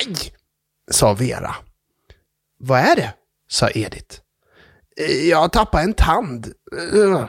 Aj! 0.00 0.32
sa 0.90 1.14
Vera. 1.14 1.54
Vad 2.58 2.80
är 2.80 2.96
det? 2.96 3.14
sa 3.48 3.68
Edith. 3.70 4.20
Eh, 5.00 5.28
jag 5.28 5.38
har 5.38 5.48
tappat 5.48 5.84
en 5.84 5.94
tand. 5.94 6.46
Eh. 6.94 7.24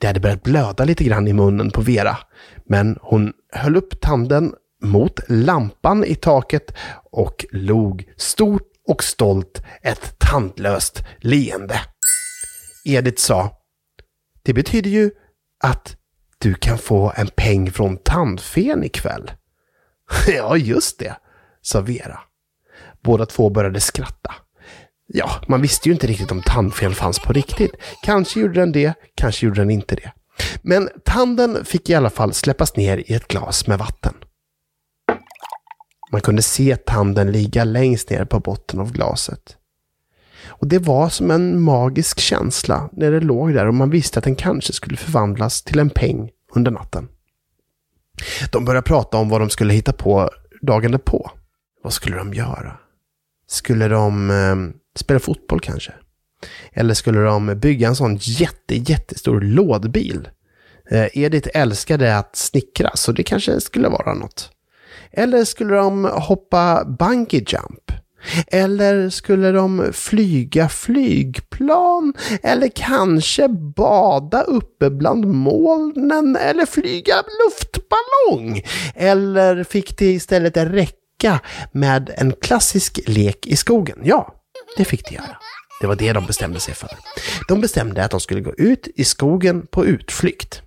Det 0.00 0.06
hade 0.06 0.20
börjat 0.20 0.42
blöda 0.42 0.84
lite 0.84 1.04
grann 1.04 1.28
i 1.28 1.32
munnen 1.32 1.70
på 1.70 1.80
Vera, 1.80 2.18
men 2.64 2.98
hon 3.02 3.32
höll 3.52 3.76
upp 3.76 4.00
tanden 4.00 4.54
mot 4.82 5.20
lampan 5.28 6.04
i 6.04 6.14
taket 6.14 6.74
och 7.10 7.46
log 7.50 8.12
stort 8.16 8.72
och 8.88 9.04
stolt 9.04 9.62
ett 9.82 10.18
tandlöst 10.18 11.04
leende. 11.20 11.80
Edith 12.84 13.22
sa, 13.22 13.50
det 14.42 14.52
betyder 14.52 14.90
ju 14.90 15.10
att 15.64 15.96
du 16.38 16.54
kan 16.54 16.78
få 16.78 17.12
en 17.16 17.28
peng 17.28 17.72
från 17.72 17.96
tandfen 17.96 18.84
ikväll. 18.84 19.30
ja, 20.28 20.56
just 20.56 20.98
det, 20.98 21.16
sa 21.66 21.80
Vera. 21.80 22.20
Båda 23.02 23.26
två 23.26 23.50
började 23.50 23.80
skratta. 23.80 24.34
Ja, 25.06 25.30
man 25.48 25.62
visste 25.62 25.88
ju 25.88 25.92
inte 25.92 26.06
riktigt 26.06 26.32
om 26.32 26.42
tandfen 26.42 26.94
fanns 26.94 27.18
på 27.18 27.32
riktigt. 27.32 27.70
Kanske 28.02 28.40
gjorde 28.40 28.60
den 28.60 28.72
det, 28.72 28.94
kanske 29.14 29.46
gjorde 29.46 29.60
den 29.60 29.70
inte 29.70 29.94
det. 29.94 30.12
Men 30.62 30.88
tanden 31.04 31.64
fick 31.64 31.90
i 31.90 31.94
alla 31.94 32.10
fall 32.10 32.32
släppas 32.32 32.76
ner 32.76 32.98
i 33.06 33.14
ett 33.14 33.28
glas 33.28 33.66
med 33.66 33.78
vatten. 33.78 34.14
Man 36.12 36.20
kunde 36.20 36.42
se 36.42 36.76
tanden 36.76 37.32
ligga 37.32 37.64
längst 37.64 38.10
ner 38.10 38.24
på 38.24 38.40
botten 38.40 38.80
av 38.80 38.92
glaset. 38.92 39.56
Och 40.46 40.66
det 40.66 40.78
var 40.78 41.08
som 41.08 41.30
en 41.30 41.60
magisk 41.60 42.20
känsla 42.20 42.88
när 42.92 43.10
det 43.10 43.20
låg 43.20 43.54
där 43.54 43.66
och 43.66 43.74
man 43.74 43.90
visste 43.90 44.18
att 44.18 44.24
den 44.24 44.36
kanske 44.36 44.72
skulle 44.72 44.96
förvandlas 44.96 45.62
till 45.62 45.78
en 45.78 45.90
peng 45.90 46.30
under 46.54 46.70
natten. 46.70 47.08
De 48.52 48.64
började 48.64 48.86
prata 48.86 49.16
om 49.16 49.28
vad 49.28 49.40
de 49.40 49.50
skulle 49.50 49.74
hitta 49.74 49.92
på 49.92 50.30
dagen 50.62 50.92
därpå. 50.92 51.30
Vad 51.86 51.92
skulle 51.92 52.16
de 52.16 52.34
göra? 52.34 52.76
Skulle 53.48 53.88
de 53.88 54.30
eh, 54.30 54.56
spela 54.98 55.20
fotboll 55.20 55.60
kanske? 55.60 55.92
Eller 56.72 56.94
skulle 56.94 57.20
de 57.20 57.46
bygga 57.46 57.88
en 57.88 57.96
sån 57.96 58.16
jätte, 58.20 58.74
jättestor 58.74 59.40
lådbil? 59.40 60.28
Eh, 60.90 61.06
Edith 61.12 61.48
älskade 61.54 62.18
att 62.18 62.36
snickra, 62.36 62.90
så 62.94 63.12
det 63.12 63.22
kanske 63.22 63.60
skulle 63.60 63.88
vara 63.88 64.14
något. 64.14 64.50
Eller 65.12 65.44
skulle 65.44 65.74
de 65.74 66.04
hoppa 66.04 66.84
bungee 66.84 67.44
jump? 67.46 67.92
Eller 68.46 69.10
skulle 69.10 69.52
de 69.52 69.92
flyga 69.92 70.68
flygplan? 70.68 72.14
Eller 72.42 72.68
kanske 72.68 73.48
bada 73.76 74.42
uppe 74.42 74.90
bland 74.90 75.26
molnen? 75.26 76.36
Eller 76.36 76.66
flyga 76.66 77.14
luftballong? 77.44 78.62
Eller 78.94 79.64
fick 79.64 79.98
det 79.98 80.12
istället 80.12 80.56
räcka 80.56 81.05
leka 81.22 81.40
med 81.72 82.10
en 82.16 82.32
klassisk 82.32 83.00
lek 83.06 83.46
i 83.46 83.56
skogen. 83.56 83.98
Ja, 84.04 84.34
det 84.76 84.84
fick 84.84 85.08
de 85.08 85.14
göra. 85.14 85.36
Det 85.80 85.86
var 85.86 85.96
det 85.96 86.12
de 86.12 86.26
bestämde 86.26 86.60
sig 86.60 86.74
för. 86.74 86.90
De 87.48 87.60
bestämde 87.60 88.04
att 88.04 88.10
de 88.10 88.20
skulle 88.20 88.40
gå 88.40 88.54
ut 88.54 88.88
i 88.96 89.04
skogen 89.04 89.66
på 89.66 89.86
utflykt. 89.86 90.62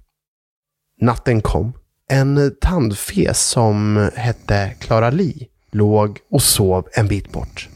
Natten 1.02 1.42
kom. 1.42 1.74
En 2.12 2.56
tandfe 2.62 3.34
som 3.34 4.10
hette 4.16 4.76
Klara 4.80 5.10
Li 5.10 5.48
låg 5.72 6.20
och 6.32 6.42
sov 6.42 6.88
en 6.94 7.08
bit 7.08 7.32
bort. 7.32 7.70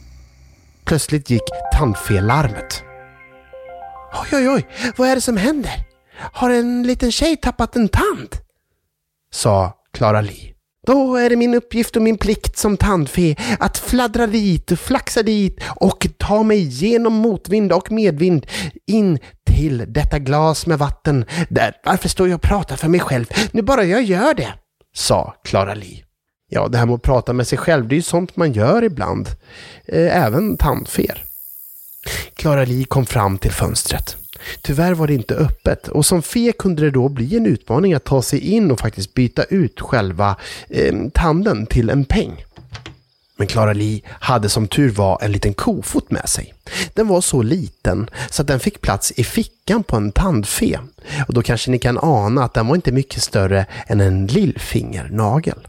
Plötsligt 0.85 1.29
gick 1.29 1.43
tandfelarmet. 1.73 2.83
Oj, 4.13 4.37
oj, 4.37 4.49
oj, 4.49 4.67
vad 4.97 5.09
är 5.09 5.15
det 5.15 5.21
som 5.21 5.37
händer? 5.37 5.85
Har 6.33 6.49
en 6.49 6.83
liten 6.83 7.11
tjej 7.11 7.37
tappat 7.37 7.75
en 7.75 7.89
tand? 7.89 8.35
sa 9.31 9.73
Klara 9.91 10.21
Li. 10.21 10.52
Då 10.85 11.15
är 11.15 11.29
det 11.29 11.35
min 11.35 11.53
uppgift 11.53 11.95
och 11.95 12.01
min 12.01 12.17
plikt 12.17 12.57
som 12.57 12.77
tandfe 12.77 13.35
att 13.59 13.77
fladdra 13.77 14.27
dit, 14.27 14.79
flaxa 14.79 15.23
dit 15.23 15.59
och 15.75 16.07
ta 16.17 16.43
mig 16.43 16.61
genom 16.61 17.13
motvind 17.13 17.71
och 17.71 17.91
medvind 17.91 18.45
in 18.87 19.19
till 19.45 19.85
detta 19.87 20.19
glas 20.19 20.67
med 20.67 20.79
vatten. 20.79 21.25
Där, 21.49 21.73
varför 21.85 22.09
står 22.09 22.27
jag 22.29 22.35
och 22.35 22.41
pratar 22.41 22.75
för 22.75 22.87
mig 22.87 22.99
själv? 22.99 23.25
Nu 23.51 23.61
bara 23.61 23.83
jag 23.83 24.03
gör 24.03 24.33
det, 24.33 24.53
sa 24.95 25.35
Clara 25.43 25.73
Li. 25.73 26.03
Ja, 26.49 26.67
det 26.67 26.77
här 26.77 26.85
med 26.85 26.95
att 26.95 27.01
prata 27.01 27.33
med 27.33 27.47
sig 27.47 27.57
själv, 27.57 27.87
det 27.87 27.95
är 27.95 27.97
ju 27.97 28.01
sånt 28.01 28.35
man 28.35 28.53
gör 28.53 28.83
ibland. 28.83 29.27
Eh, 29.85 30.23
även 30.25 30.57
tandfer. 30.57 31.23
Clara 32.35 32.65
Li 32.65 32.83
kom 32.83 33.05
fram 33.05 33.37
till 33.37 33.51
fönstret. 33.51 34.22
Tyvärr 34.61 34.93
var 34.93 35.07
det 35.07 35.13
inte 35.13 35.35
öppet 35.35 35.87
och 35.87 36.05
som 36.05 36.21
fe 36.21 36.51
kunde 36.51 36.81
det 36.81 36.91
då 36.91 37.09
bli 37.09 37.37
en 37.37 37.45
utmaning 37.45 37.93
att 37.93 38.03
ta 38.03 38.21
sig 38.21 38.39
in 38.39 38.71
och 38.71 38.79
faktiskt 38.79 39.13
byta 39.13 39.43
ut 39.43 39.81
själva 39.81 40.35
eh, 40.69 40.93
tanden 41.13 41.65
till 41.65 41.89
en 41.89 42.05
peng. 42.05 42.43
Men 43.37 43.47
Clara 43.47 43.73
Lee 43.73 44.01
hade 44.07 44.49
som 44.49 44.67
tur 44.67 44.89
var 44.89 45.17
en 45.21 45.31
liten 45.31 45.53
kofot 45.53 46.11
med 46.11 46.29
sig. 46.29 46.53
Den 46.93 47.07
var 47.07 47.21
så 47.21 47.41
liten 47.41 48.09
så 48.29 48.41
att 48.41 48.47
den 48.47 48.59
fick 48.59 48.81
plats 48.81 49.11
i 49.15 49.23
fickan 49.23 49.83
på 49.83 49.95
en 49.95 50.11
tandfe. 50.11 50.79
Och 51.27 51.33
då 51.33 51.41
kanske 51.41 51.71
ni 51.71 51.79
kan 51.79 51.97
ana 52.01 52.43
att 52.43 52.53
den 52.53 52.67
var 52.67 52.75
inte 52.75 52.91
mycket 52.91 53.23
större 53.23 53.65
än 53.87 54.01
en 54.01 54.27
lillfingernagel. 54.27 55.67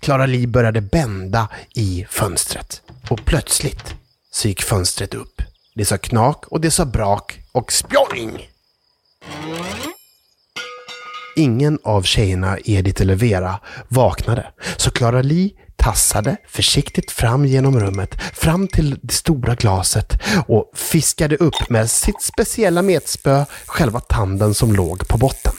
Clara 0.00 0.26
Lee 0.26 0.46
började 0.46 0.80
bända 0.80 1.48
i 1.74 2.06
fönstret. 2.10 2.82
Och 3.10 3.24
plötsligt 3.24 3.94
så 4.30 4.48
gick 4.48 4.62
fönstret 4.62 5.14
upp. 5.14 5.42
Det 5.74 5.84
sa 5.84 5.98
knak 5.98 6.46
och 6.46 6.60
det 6.60 6.70
sa 6.70 6.84
brak 6.84 7.39
och 7.52 7.72
spjoing! 7.72 8.48
Ingen 11.36 11.78
av 11.84 12.02
tjejerna, 12.02 12.58
Edith 12.64 13.02
eller 13.02 13.14
Vera, 13.14 13.60
vaknade. 13.88 14.52
Så 14.76 14.90
Klara 14.90 15.22
Li 15.22 15.54
tassade 15.76 16.36
försiktigt 16.48 17.10
fram 17.10 17.46
genom 17.46 17.80
rummet, 17.80 18.22
fram 18.34 18.68
till 18.68 18.98
det 19.02 19.12
stora 19.12 19.54
glaset 19.54 20.18
och 20.48 20.72
fiskade 20.74 21.36
upp 21.36 21.70
med 21.70 21.90
sitt 21.90 22.22
speciella 22.22 22.82
metspö 22.82 23.44
själva 23.66 24.00
tanden 24.00 24.54
som 24.54 24.72
låg 24.72 25.08
på 25.08 25.18
botten. 25.18 25.52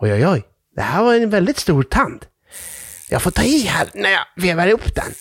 Oj, 0.00 0.12
oj, 0.12 0.26
oj. 0.26 0.42
Det 0.76 0.82
här 0.82 1.04
var 1.04 1.14
en 1.14 1.30
väldigt 1.30 1.58
stor 1.58 1.82
tand. 1.82 2.26
Jag 3.08 3.22
får 3.22 3.30
ta 3.30 3.42
i 3.42 3.58
här 3.58 3.88
när 3.94 4.10
jag 4.10 4.24
vevar 4.36 4.68
upp 4.68 4.94
den. 4.94 5.12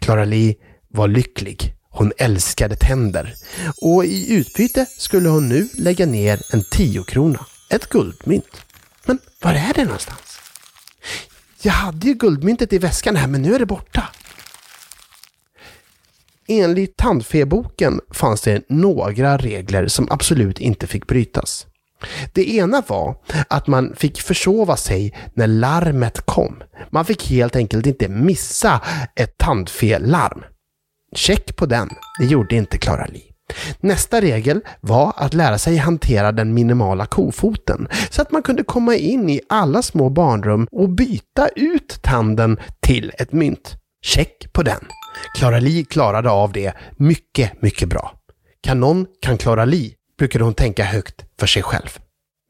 Klara 0.00 0.24
Li 0.24 0.56
var 0.88 1.08
lycklig. 1.08 1.77
Hon 1.98 2.12
älskade 2.18 2.76
tänder. 2.76 3.34
Och 3.82 4.04
i 4.04 4.34
utbyte 4.34 4.86
skulle 4.98 5.28
hon 5.28 5.48
nu 5.48 5.68
lägga 5.74 6.06
ner 6.06 6.40
en 6.52 6.64
tiokrona. 6.70 7.46
Ett 7.70 7.88
guldmynt. 7.88 8.62
Men 9.06 9.18
var 9.42 9.52
är 9.52 9.74
det 9.74 9.84
någonstans? 9.84 10.38
Jag 11.62 11.72
hade 11.72 12.06
ju 12.06 12.14
guldmyntet 12.14 12.72
i 12.72 12.78
väskan 12.78 13.16
här, 13.16 13.26
men 13.26 13.42
nu 13.42 13.54
är 13.54 13.58
det 13.58 13.66
borta. 13.66 14.08
Enligt 16.48 16.96
tandfeboken 16.96 18.00
fanns 18.10 18.40
det 18.40 18.64
några 18.68 19.38
regler 19.38 19.86
som 19.88 20.10
absolut 20.10 20.58
inte 20.58 20.86
fick 20.86 21.06
brytas. 21.06 21.66
Det 22.32 22.54
ena 22.54 22.82
var 22.86 23.16
att 23.48 23.66
man 23.66 23.96
fick 23.96 24.20
försova 24.20 24.76
sig 24.76 25.14
när 25.34 25.46
larmet 25.46 26.20
kom. 26.26 26.62
Man 26.90 27.04
fick 27.04 27.30
helt 27.30 27.56
enkelt 27.56 27.86
inte 27.86 28.08
missa 28.08 28.80
ett 29.16 29.38
tandfelarm. 29.38 30.44
Check 31.14 31.56
på 31.56 31.66
den, 31.66 31.88
det 32.18 32.26
gjorde 32.26 32.56
inte 32.56 32.78
Clara 32.78 33.06
Li. 33.06 33.22
Nästa 33.80 34.20
regel 34.20 34.60
var 34.80 35.12
att 35.16 35.34
lära 35.34 35.58
sig 35.58 35.76
hantera 35.76 36.32
den 36.32 36.54
minimala 36.54 37.06
kofoten 37.06 37.88
så 38.10 38.22
att 38.22 38.32
man 38.32 38.42
kunde 38.42 38.62
komma 38.62 38.94
in 38.94 39.28
i 39.28 39.40
alla 39.48 39.82
små 39.82 40.10
barnrum 40.10 40.68
och 40.70 40.88
byta 40.88 41.48
ut 41.48 41.98
tanden 42.02 42.58
till 42.80 43.12
ett 43.18 43.32
mynt. 43.32 43.76
Check 44.02 44.52
på 44.52 44.62
den. 44.62 44.80
Clara 45.36 45.58
Li 45.58 45.84
klarade 45.84 46.30
av 46.30 46.52
det 46.52 46.72
mycket, 46.96 47.62
mycket 47.62 47.88
bra. 47.88 48.12
Kan 48.60 48.80
någon 48.80 49.06
kan 49.20 49.38
Clara 49.38 49.64
Li, 49.64 49.94
brukade 50.18 50.44
hon 50.44 50.54
tänka 50.54 50.84
högt 50.84 51.24
för 51.40 51.46
sig 51.46 51.62
själv. 51.62 51.98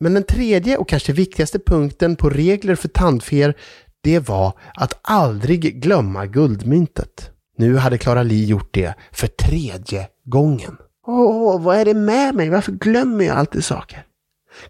Men 0.01 0.15
den 0.15 0.25
tredje 0.25 0.77
och 0.77 0.89
kanske 0.89 1.13
viktigaste 1.13 1.59
punkten 1.59 2.17
på 2.17 2.31
regler 2.31 2.75
för 2.75 2.89
tandfer, 2.89 3.55
det 4.03 4.29
var 4.29 4.53
att 4.75 4.99
aldrig 5.03 5.83
glömma 5.83 6.27
guldmyntet. 6.27 7.31
Nu 7.59 7.77
hade 7.77 7.99
Klara 7.99 8.23
Li 8.23 8.45
gjort 8.45 8.75
det 8.75 8.95
för 9.13 9.27
tredje 9.27 10.09
gången. 10.25 10.77
Åh, 11.07 11.63
vad 11.63 11.77
är 11.77 11.85
det 11.85 11.95
med 11.95 12.35
mig? 12.35 12.51
Varför 12.51 12.73
glömmer 12.73 13.25
jag 13.25 13.37
alltid 13.37 13.65
saker? 13.65 14.05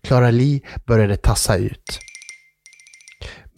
Klara 0.03 0.31
Li 0.31 0.63
började 0.87 1.17
tassa 1.17 1.57
ut. 1.57 1.99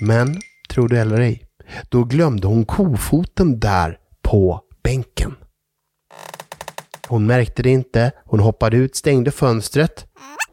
Men, 0.02 0.40
tro 0.70 0.86
det 0.86 1.00
eller 1.00 1.20
ej, 1.20 1.46
då 1.88 2.04
glömde 2.04 2.46
hon 2.46 2.64
kofoten 2.64 3.60
där 3.60 3.98
på 4.22 4.60
bänken. 4.82 5.34
Hon 7.08 7.26
märkte 7.26 7.62
det 7.62 7.70
inte, 7.70 8.12
hon 8.24 8.40
hoppade 8.40 8.76
ut, 8.76 8.96
stängde 8.96 9.30
fönstret. 9.30 10.06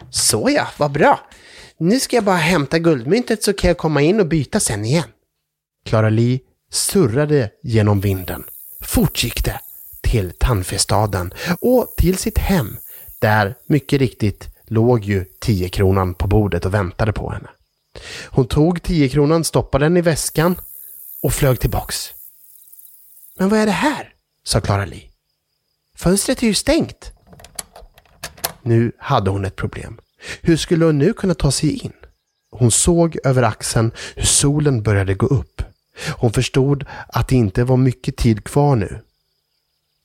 Såja, 0.10 0.68
vad 0.78 0.92
bra! 0.92 1.20
Nu 1.78 2.00
ska 2.00 2.16
jag 2.16 2.24
bara 2.24 2.36
hämta 2.36 2.80
guldmyntet 2.80 3.44
så 3.44 3.54
kan 3.54 3.68
jag 3.68 3.78
komma 3.78 4.02
in 4.02 4.20
och 4.20 4.28
byta 4.28 4.60
sen 4.60 4.86
igen. 4.86 5.10
Klara 5.86 6.10
Li 6.10 6.42
surrade 6.72 7.50
genom 7.64 8.00
vinden. 8.00 8.44
Fort 8.82 9.24
gick 9.24 9.46
det 9.46 9.60
till 10.02 10.34
tandfestaden 10.40 11.34
och 11.62 11.94
till 11.98 12.18
sitt 12.18 12.38
hem 12.38 12.78
där 13.20 13.56
mycket 13.66 14.00
riktigt 14.00 14.48
låg 14.68 15.04
ju 15.04 15.26
10-kronan 15.46 16.14
på 16.14 16.28
bordet 16.28 16.66
och 16.66 16.74
väntade 16.74 17.14
på 17.14 17.32
henne. 17.32 17.50
Hon 18.26 18.48
tog 18.48 18.80
10-kronan, 18.80 19.44
stoppade 19.44 19.86
den 19.86 19.98
i 19.98 20.02
väskan 20.02 20.60
och 21.22 21.34
flög 21.34 21.60
tillbaks. 21.60 22.14
Men 23.38 23.50
vad 23.50 23.60
är 23.60 23.66
det 23.66 23.72
här? 23.72 24.14
sa 24.44 24.62
Clara-Li. 24.62 25.10
Fönstret 25.96 26.44
är 26.44 26.48
ju 26.48 26.54
stängt. 26.54 27.12
Nu 28.62 28.92
hade 28.98 29.30
hon 29.30 29.46
ett 29.46 29.56
problem. 29.56 30.00
Hur 30.42 30.58
skulle 30.58 30.86
hon 30.86 30.98
nu 30.98 31.14
kunna 31.14 31.34
ta 31.34 31.52
sig 31.52 31.74
in? 31.74 31.94
Hon 32.52 32.72
såg 32.72 33.18
över 33.24 33.44
axeln 33.44 33.92
hur 34.16 34.26
solen 34.26 34.84
började 34.84 35.14
gå 35.14 35.26
upp. 35.26 35.62
Hon 36.18 36.34
förstod 36.34 36.86
att 37.08 37.28
det 37.28 37.36
inte 37.36 37.64
var 37.64 37.78
mycket 37.78 38.18
tid 38.18 38.44
kvar 38.44 38.76
nu. 38.76 39.00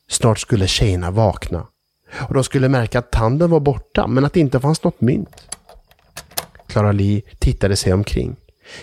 Snart 0.09 0.39
skulle 0.39 0.67
tjejerna 0.67 1.11
vakna. 1.11 1.67
Och 2.29 2.35
de 2.35 2.45
skulle 2.45 2.69
märka 2.69 2.99
att 2.99 3.11
tanden 3.11 3.51
var 3.51 3.61
borta, 3.61 4.07
men 4.07 4.25
att 4.25 4.33
det 4.33 4.41
inte 4.41 4.61
fanns 4.61 4.85
något 4.85 5.01
mynt. 5.01 5.59
Klara 6.67 6.93
Li 6.93 7.23
tittade 7.39 7.77
sig 7.77 7.93
omkring. 7.93 8.37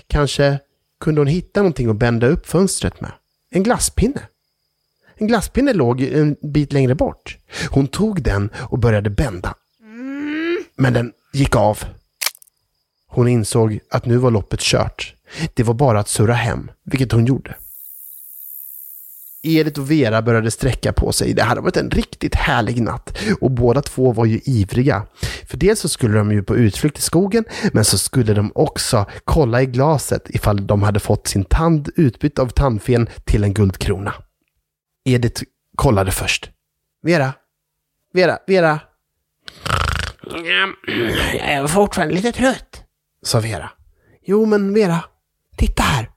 Kanske 0.07 0.59
kunde 0.99 1.21
hon 1.21 1.27
hitta 1.27 1.59
någonting 1.59 1.89
att 1.89 1.95
bända 1.95 2.27
upp 2.27 2.47
fönstret 2.47 3.01
med. 3.01 3.11
En 3.51 3.63
glasspinne. 3.63 4.21
En 5.15 5.27
glasspinne 5.27 5.73
låg 5.73 6.01
en 6.01 6.35
bit 6.41 6.73
längre 6.73 6.95
bort. 6.95 7.37
Hon 7.69 7.87
tog 7.87 8.21
den 8.21 8.49
och 8.55 8.79
började 8.79 9.09
bända. 9.09 9.55
Men 10.75 10.93
den 10.93 11.13
gick 11.33 11.55
av. 11.55 11.79
Hon 13.09 13.27
insåg 13.27 13.79
att 13.89 14.05
nu 14.05 14.17
var 14.17 14.31
loppet 14.31 14.59
kört. 14.59 15.13
Det 15.53 15.63
var 15.63 15.73
bara 15.73 15.99
att 15.99 16.09
surra 16.09 16.33
hem, 16.33 16.71
vilket 16.85 17.11
hon 17.11 17.25
gjorde. 17.25 17.55
Edith 19.41 19.79
och 19.79 19.91
Vera 19.91 20.21
började 20.21 20.51
sträcka 20.51 20.93
på 20.93 21.11
sig. 21.11 21.33
Det 21.33 21.43
hade 21.43 21.61
varit 21.61 21.77
en 21.77 21.91
riktigt 21.91 22.35
härlig 22.35 22.81
natt 22.81 23.17
och 23.41 23.51
båda 23.51 23.81
två 23.81 24.11
var 24.11 24.25
ju 24.25 24.39
ivriga. 24.45 25.05
För 25.47 25.57
dels 25.57 25.79
så 25.79 25.89
skulle 25.89 26.17
de 26.17 26.31
ju 26.31 26.43
på 26.43 26.55
utflykt 26.55 26.97
i 26.97 27.01
skogen, 27.01 27.45
men 27.73 27.85
så 27.85 27.97
skulle 27.97 28.33
de 28.33 28.51
också 28.55 29.05
kolla 29.23 29.61
i 29.61 29.65
glaset 29.65 30.29
ifall 30.29 30.67
de 30.67 30.83
hade 30.83 30.99
fått 30.99 31.27
sin 31.27 31.43
tand 31.43 31.89
utbytt 31.95 32.39
av 32.39 32.47
tandfen 32.47 33.09
till 33.25 33.43
en 33.43 33.53
guldkrona. 33.53 34.13
Edith 35.05 35.43
kollade 35.75 36.11
först. 36.11 36.49
Vera? 37.01 37.33
Vera? 38.13 38.37
Vera? 38.47 38.79
Jag 41.33 41.49
är 41.49 41.67
fortfarande 41.67 42.13
lite 42.13 42.31
trött, 42.31 42.68
sa 43.25 43.39
Vera. 43.39 43.69
Jo, 44.25 44.45
men 44.45 44.73
Vera, 44.73 45.03
titta 45.57 45.83
här. 45.83 46.09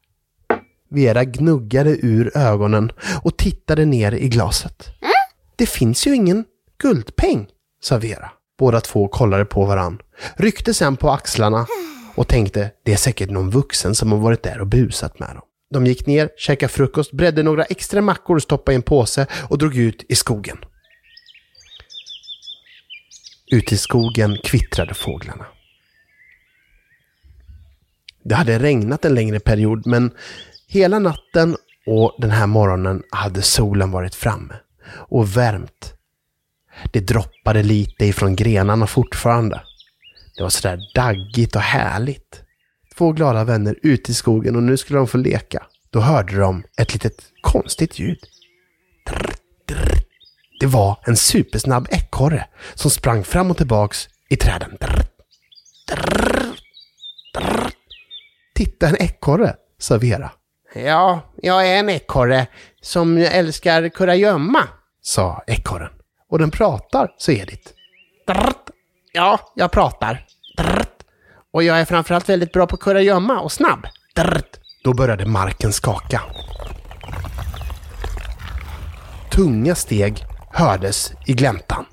Vera 0.91 1.25
gnuggade 1.25 1.91
ur 1.91 2.37
ögonen 2.37 2.93
och 3.23 3.37
tittade 3.37 3.85
ner 3.85 4.13
i 4.13 4.29
glaset. 4.29 4.89
Mm? 5.01 5.13
Det 5.57 5.67
finns 5.67 6.07
ju 6.07 6.15
ingen 6.15 6.45
guldpeng, 6.83 7.49
sa 7.83 7.99
Vera. 7.99 8.31
Båda 8.59 8.81
två 8.81 9.09
kollade 9.09 9.45
på 9.45 9.65
varann, 9.65 9.99
ryckte 10.37 10.75
sen 10.75 10.97
på 10.97 11.11
axlarna 11.11 11.67
och 12.15 12.29
tänkte 12.29 12.71
det 12.85 12.93
är 12.93 12.97
säkert 12.97 13.31
någon 13.31 13.51
vuxen 13.51 13.95
som 13.95 14.13
har 14.13 14.19
varit 14.19 14.43
där 14.43 14.61
och 14.61 14.67
busat 14.67 15.19
med 15.19 15.29
dem. 15.29 15.43
De 15.71 15.87
gick 15.87 16.07
ner, 16.07 16.31
käkade 16.37 16.73
frukost, 16.73 17.13
bredde 17.13 17.43
några 17.43 17.65
extra 17.65 18.01
mackor 18.01 18.37
och 18.37 18.43
stoppade 18.43 18.73
i 18.73 18.77
en 18.77 18.83
påse 18.83 19.27
och 19.49 19.59
drog 19.59 19.77
ut 19.77 20.05
i 20.09 20.15
skogen. 20.15 20.59
Ute 23.53 23.75
i 23.75 23.79
skogen 23.79 24.39
kvittrade 24.45 24.95
fåglarna. 24.95 25.47
Det 28.25 28.35
hade 28.35 28.59
regnat 28.59 29.05
en 29.05 29.15
längre 29.15 29.41
period, 29.41 29.87
men 29.87 30.11
hela 30.69 30.99
natten 30.99 31.57
och 31.87 32.15
den 32.19 32.31
här 32.31 32.47
morgonen 32.47 33.03
hade 33.11 33.43
solen 33.43 33.91
varit 33.91 34.15
framme 34.15 34.55
och 34.95 35.37
värmt. 35.37 35.95
Det 36.93 37.01
droppade 37.01 37.63
lite 37.63 38.07
ifrån 38.07 38.37
grenarna 38.37 38.87
fortfarande. 38.87 39.61
Det 40.37 40.43
var 40.43 40.51
sådär 40.51 40.81
daggigt 40.95 41.57
och 41.57 41.63
härligt. 41.63 42.43
Två 42.97 43.13
glada 43.13 43.45
vänner 43.45 43.77
ute 43.83 44.11
i 44.11 44.15
skogen 44.15 44.57
och 44.57 44.63
nu 44.63 44.77
skulle 44.77 44.99
de 44.99 45.07
få 45.07 45.19
leka. 45.19 45.63
Då 45.91 46.01
hörde 46.01 46.37
de 46.37 46.63
ett 46.77 46.93
litet 46.93 47.23
konstigt 47.41 47.99
ljud. 47.99 48.19
Drr, 49.07 49.35
drr. 49.69 50.03
Det 50.61 50.67
var 50.67 50.99
en 51.07 51.17
supersnabb 51.17 51.89
ekorre 51.91 52.47
som 52.75 52.91
sprang 52.91 53.25
fram 53.25 53.51
och 53.51 53.57
tillbaks 53.57 54.09
i 54.29 54.37
träden. 54.37 54.79
Titta 58.63 58.89
en 58.89 58.97
ekorre, 59.03 59.55
sa 59.79 59.99
Vera. 59.99 60.31
Ja, 60.75 61.21
jag 61.43 61.69
är 61.69 61.77
en 61.77 61.89
ekorre 61.89 62.47
som 62.83 63.17
älskar 63.17 63.89
kurragömma, 63.89 64.69
sa 65.01 65.43
ekorren. 65.47 65.91
Och 66.29 66.39
den 66.39 66.51
pratar, 66.51 67.15
sa 67.19 67.33
Edith. 67.33 67.71
Drrt. 68.27 68.71
Ja, 69.13 69.53
jag 69.55 69.71
pratar. 69.71 70.27
Drrt. 70.57 71.03
Och 71.53 71.63
jag 71.63 71.81
är 71.81 71.85
framförallt 71.85 72.29
väldigt 72.29 72.53
bra 72.53 72.67
på 72.67 72.77
kurragömma 72.77 73.41
och 73.41 73.53
snabb. 73.53 73.87
Drrt. 74.15 74.59
Då 74.85 74.95
började 74.95 75.27
marken 75.27 75.73
skaka. 75.73 76.23
Tunga 79.33 79.75
steg 79.75 80.25
hördes 80.53 81.13
i 81.27 81.33
gläntan. 81.33 81.85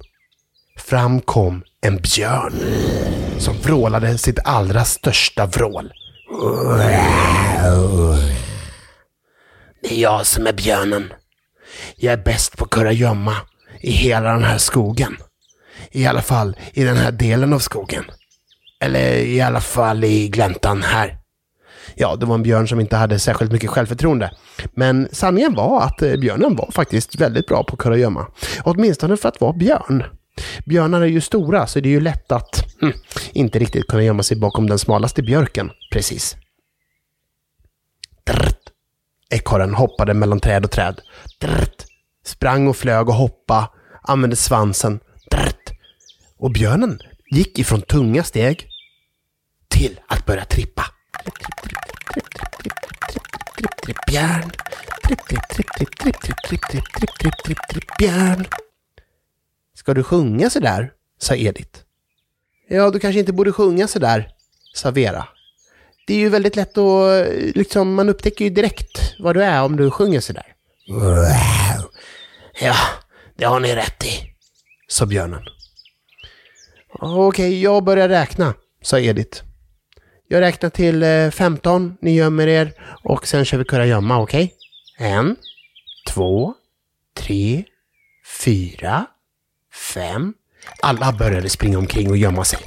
Fram 0.77 1.21
kom 1.21 1.63
en 1.82 1.97
björn 1.97 2.53
som 3.38 3.55
vrålade 3.58 4.17
sitt 4.17 4.39
allra 4.43 4.86
största 4.86 5.45
vrål. 5.45 5.91
Det 9.82 9.93
är 9.93 10.02
jag 10.02 10.25
som 10.25 10.47
är 10.47 10.54
björnen. 10.54 11.13
Jag 11.95 12.13
är 12.13 12.17
bäst 12.17 12.58
på 12.58 12.65
kurragömma 12.65 13.36
i 13.82 13.91
hela 13.91 14.32
den 14.32 14.43
här 14.43 14.58
skogen. 14.58 15.17
I 15.91 16.06
alla 16.08 16.21
fall 16.21 16.58
i 16.73 16.84
den 16.84 16.97
här 16.97 17.12
delen 17.12 17.54
av 17.54 17.60
skogen. 17.60 18.04
Eller 18.80 19.17
i 19.17 19.41
alla 19.41 19.62
fall 19.62 20.04
i 20.04 20.28
gläntan 20.28 20.84
här. 20.84 21.17
Ja, 21.95 22.15
det 22.15 22.25
var 22.25 22.36
en 22.36 22.43
björn 22.43 22.67
som 22.67 22.80
inte 22.80 22.95
hade 22.95 23.19
särskilt 23.19 23.52
mycket 23.52 23.69
självförtroende. 23.69 24.32
Men 24.73 25.08
sanningen 25.12 25.54
var 25.56 25.82
att 25.82 26.02
eh, 26.02 26.15
björnen 26.15 26.56
var 26.56 26.71
faktiskt 26.71 27.15
väldigt 27.15 27.47
bra 27.47 27.63
på 27.63 27.78
kurragömma. 27.78 28.28
Åtminstone 28.63 29.17
för 29.17 29.30
att 29.30 29.41
vara 29.41 29.54
björn. 29.54 30.04
Björnar 30.65 31.02
är 31.02 31.06
ju 31.06 31.21
stora, 31.21 31.67
så 31.67 31.80
det 31.80 31.89
är 31.89 31.91
ju 31.91 31.99
lätt 32.02 32.32
att 32.32 32.65
hm, 32.82 32.93
inte 33.34 33.60
riktigt 33.60 33.88
kunna 33.88 34.04
gömma 34.04 34.23
sig 34.23 34.38
bakom 34.38 34.67
den 34.69 34.80
smalaste 34.80 35.23
björken. 35.23 35.71
Precis. 35.91 36.38
Drrt. 38.25 38.60
Ekorren 39.30 39.73
hoppade 39.73 40.13
mellan 40.13 40.39
träd 40.39 40.65
och 40.65 40.71
träd. 40.71 41.02
Drrt. 41.41 41.86
Sprang 42.25 42.67
och 42.67 42.78
flög 42.78 43.10
och 43.10 43.15
hoppa, 43.15 43.71
använde 44.02 44.36
svansen. 44.36 44.99
Drrt. 45.32 45.71
Och 46.38 46.52
björnen 46.52 46.99
gick 47.32 47.60
ifrån 47.60 47.82
tunga 47.82 48.23
steg 48.23 48.67
till 49.67 49.99
att 50.08 50.25
börja 50.25 50.45
trippa. 50.45 50.86
Björn. 54.08 54.52
Tripp, 55.04 55.28
tripp, 55.28 55.41
tripp, 55.49 55.71
tripp, 55.75 55.95
tripp, 55.99 56.19
tripp, 56.21 56.41
tripp, 56.47 56.62
tripp, 56.69 56.84
tripp, 56.99 57.17
tripp, 57.19 57.43
tripp, 57.43 57.67
tripp, 57.69 57.97
björn. 57.97 58.45
Ska 59.89 59.93
du 59.93 60.04
sjunga 60.04 60.49
så 60.49 60.60
där? 60.60 60.91
sa 61.19 61.36
Edith. 61.36 61.80
Ja, 62.67 62.89
du 62.89 62.99
kanske 62.99 63.19
inte 63.19 63.34
borde 63.34 63.52
sjunga 63.52 63.88
så 63.88 63.99
där, 63.99 64.30
sa 64.73 64.91
Vera. 64.91 65.28
Det 66.08 66.13
är 66.13 66.17
ju 66.17 66.30
väldigt 66.30 66.56
lätt 66.56 66.78
att, 66.78 67.28
eh, 67.28 67.34
liksom, 67.56 67.93
man 67.93 68.10
upptäcker 68.10 68.45
ju 68.45 68.52
direkt 68.52 69.13
vad 69.19 69.36
du 69.36 69.43
är 69.43 69.63
om 69.63 69.75
du 69.75 69.91
sjunger 69.91 70.19
så 70.19 70.34
där. 70.34 70.45
Wow. 70.89 71.91
Ja, 72.62 72.75
det 73.38 73.45
har 73.45 73.60
ni 73.60 73.75
rätt 73.75 74.06
i, 74.06 74.34
sa 74.88 75.06
björnen. 75.06 75.43
Okej, 76.99 77.62
jag 77.62 77.84
börjar 77.84 78.10
räkna, 78.10 78.54
sa 78.82 78.99
Edith. 78.99 79.43
Jag 80.28 80.41
räknar 80.41 80.69
till 80.69 81.04
eh, 81.04 81.30
15, 81.30 81.97
ni 82.02 82.15
gömmer 82.15 82.47
er 82.47 82.73
och 83.04 83.28
sen 83.28 83.45
kör 83.45 83.58
vi 83.58 83.65
kurragömma, 83.65 84.21
okej? 84.21 84.54
En, 84.97 85.36
två, 86.08 86.54
tre, 87.17 87.63
fyra, 88.43 89.06
fem. 89.73 90.34
Alla 90.82 91.12
började 91.12 91.49
springa 91.49 91.77
omkring 91.77 92.10
och 92.10 92.17
gömma 92.17 92.43
sig. 92.43 92.60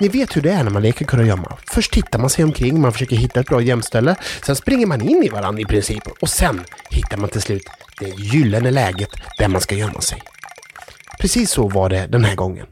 Ni 0.00 0.08
vet 0.08 0.36
hur 0.36 0.42
det 0.42 0.50
är 0.50 0.64
när 0.64 0.70
man 0.70 0.82
leker 0.82 1.04
kurragömma. 1.04 1.56
Först 1.66 1.92
tittar 1.92 2.18
man 2.18 2.30
sig 2.30 2.44
omkring, 2.44 2.80
man 2.80 2.92
försöker 2.92 3.16
hitta 3.16 3.40
ett 3.40 3.46
bra 3.46 3.60
gömställe. 3.60 4.16
Sen 4.46 4.56
springer 4.56 4.86
man 4.86 5.00
in 5.00 5.22
i 5.22 5.28
varandra 5.28 5.62
i 5.62 5.64
princip. 5.64 6.02
Och 6.20 6.28
sen 6.28 6.64
hittar 6.90 7.16
man 7.16 7.28
till 7.28 7.42
slut 7.42 7.62
det 7.98 8.08
gyllene 8.08 8.70
läget 8.70 9.10
där 9.38 9.48
man 9.48 9.60
ska 9.60 9.74
gömma 9.74 10.00
sig. 10.00 10.22
Precis 11.20 11.50
så 11.50 11.68
var 11.68 11.88
det 11.88 12.06
den 12.06 12.24
här 12.24 12.34
gången. 12.34 12.66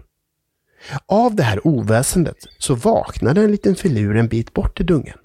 Av 1.07 1.35
det 1.35 1.43
här 1.43 1.67
oväsendet 1.67 2.37
så 2.59 2.75
vaknade 2.75 3.41
en 3.41 3.51
liten 3.51 3.77
filur 3.77 4.17
en 4.17 4.29
bit 4.29 4.53
bort 4.53 4.81
i 4.81 4.85
dungen. 4.85 5.19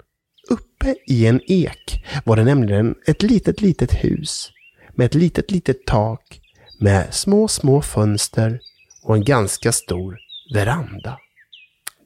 Uppe 0.48 0.94
i 1.06 1.26
en 1.26 1.40
ek 1.46 2.04
var 2.24 2.36
det 2.36 2.44
nämligen 2.44 2.94
ett 3.06 3.22
litet, 3.22 3.60
litet 3.60 3.92
hus 4.04 4.50
med 4.94 5.04
ett 5.06 5.14
litet, 5.14 5.50
litet 5.50 5.86
tak 5.86 6.37
med 6.78 7.14
små, 7.14 7.48
små 7.48 7.82
fönster 7.82 8.60
och 9.02 9.16
en 9.16 9.24
ganska 9.24 9.72
stor 9.72 10.18
veranda. 10.54 11.18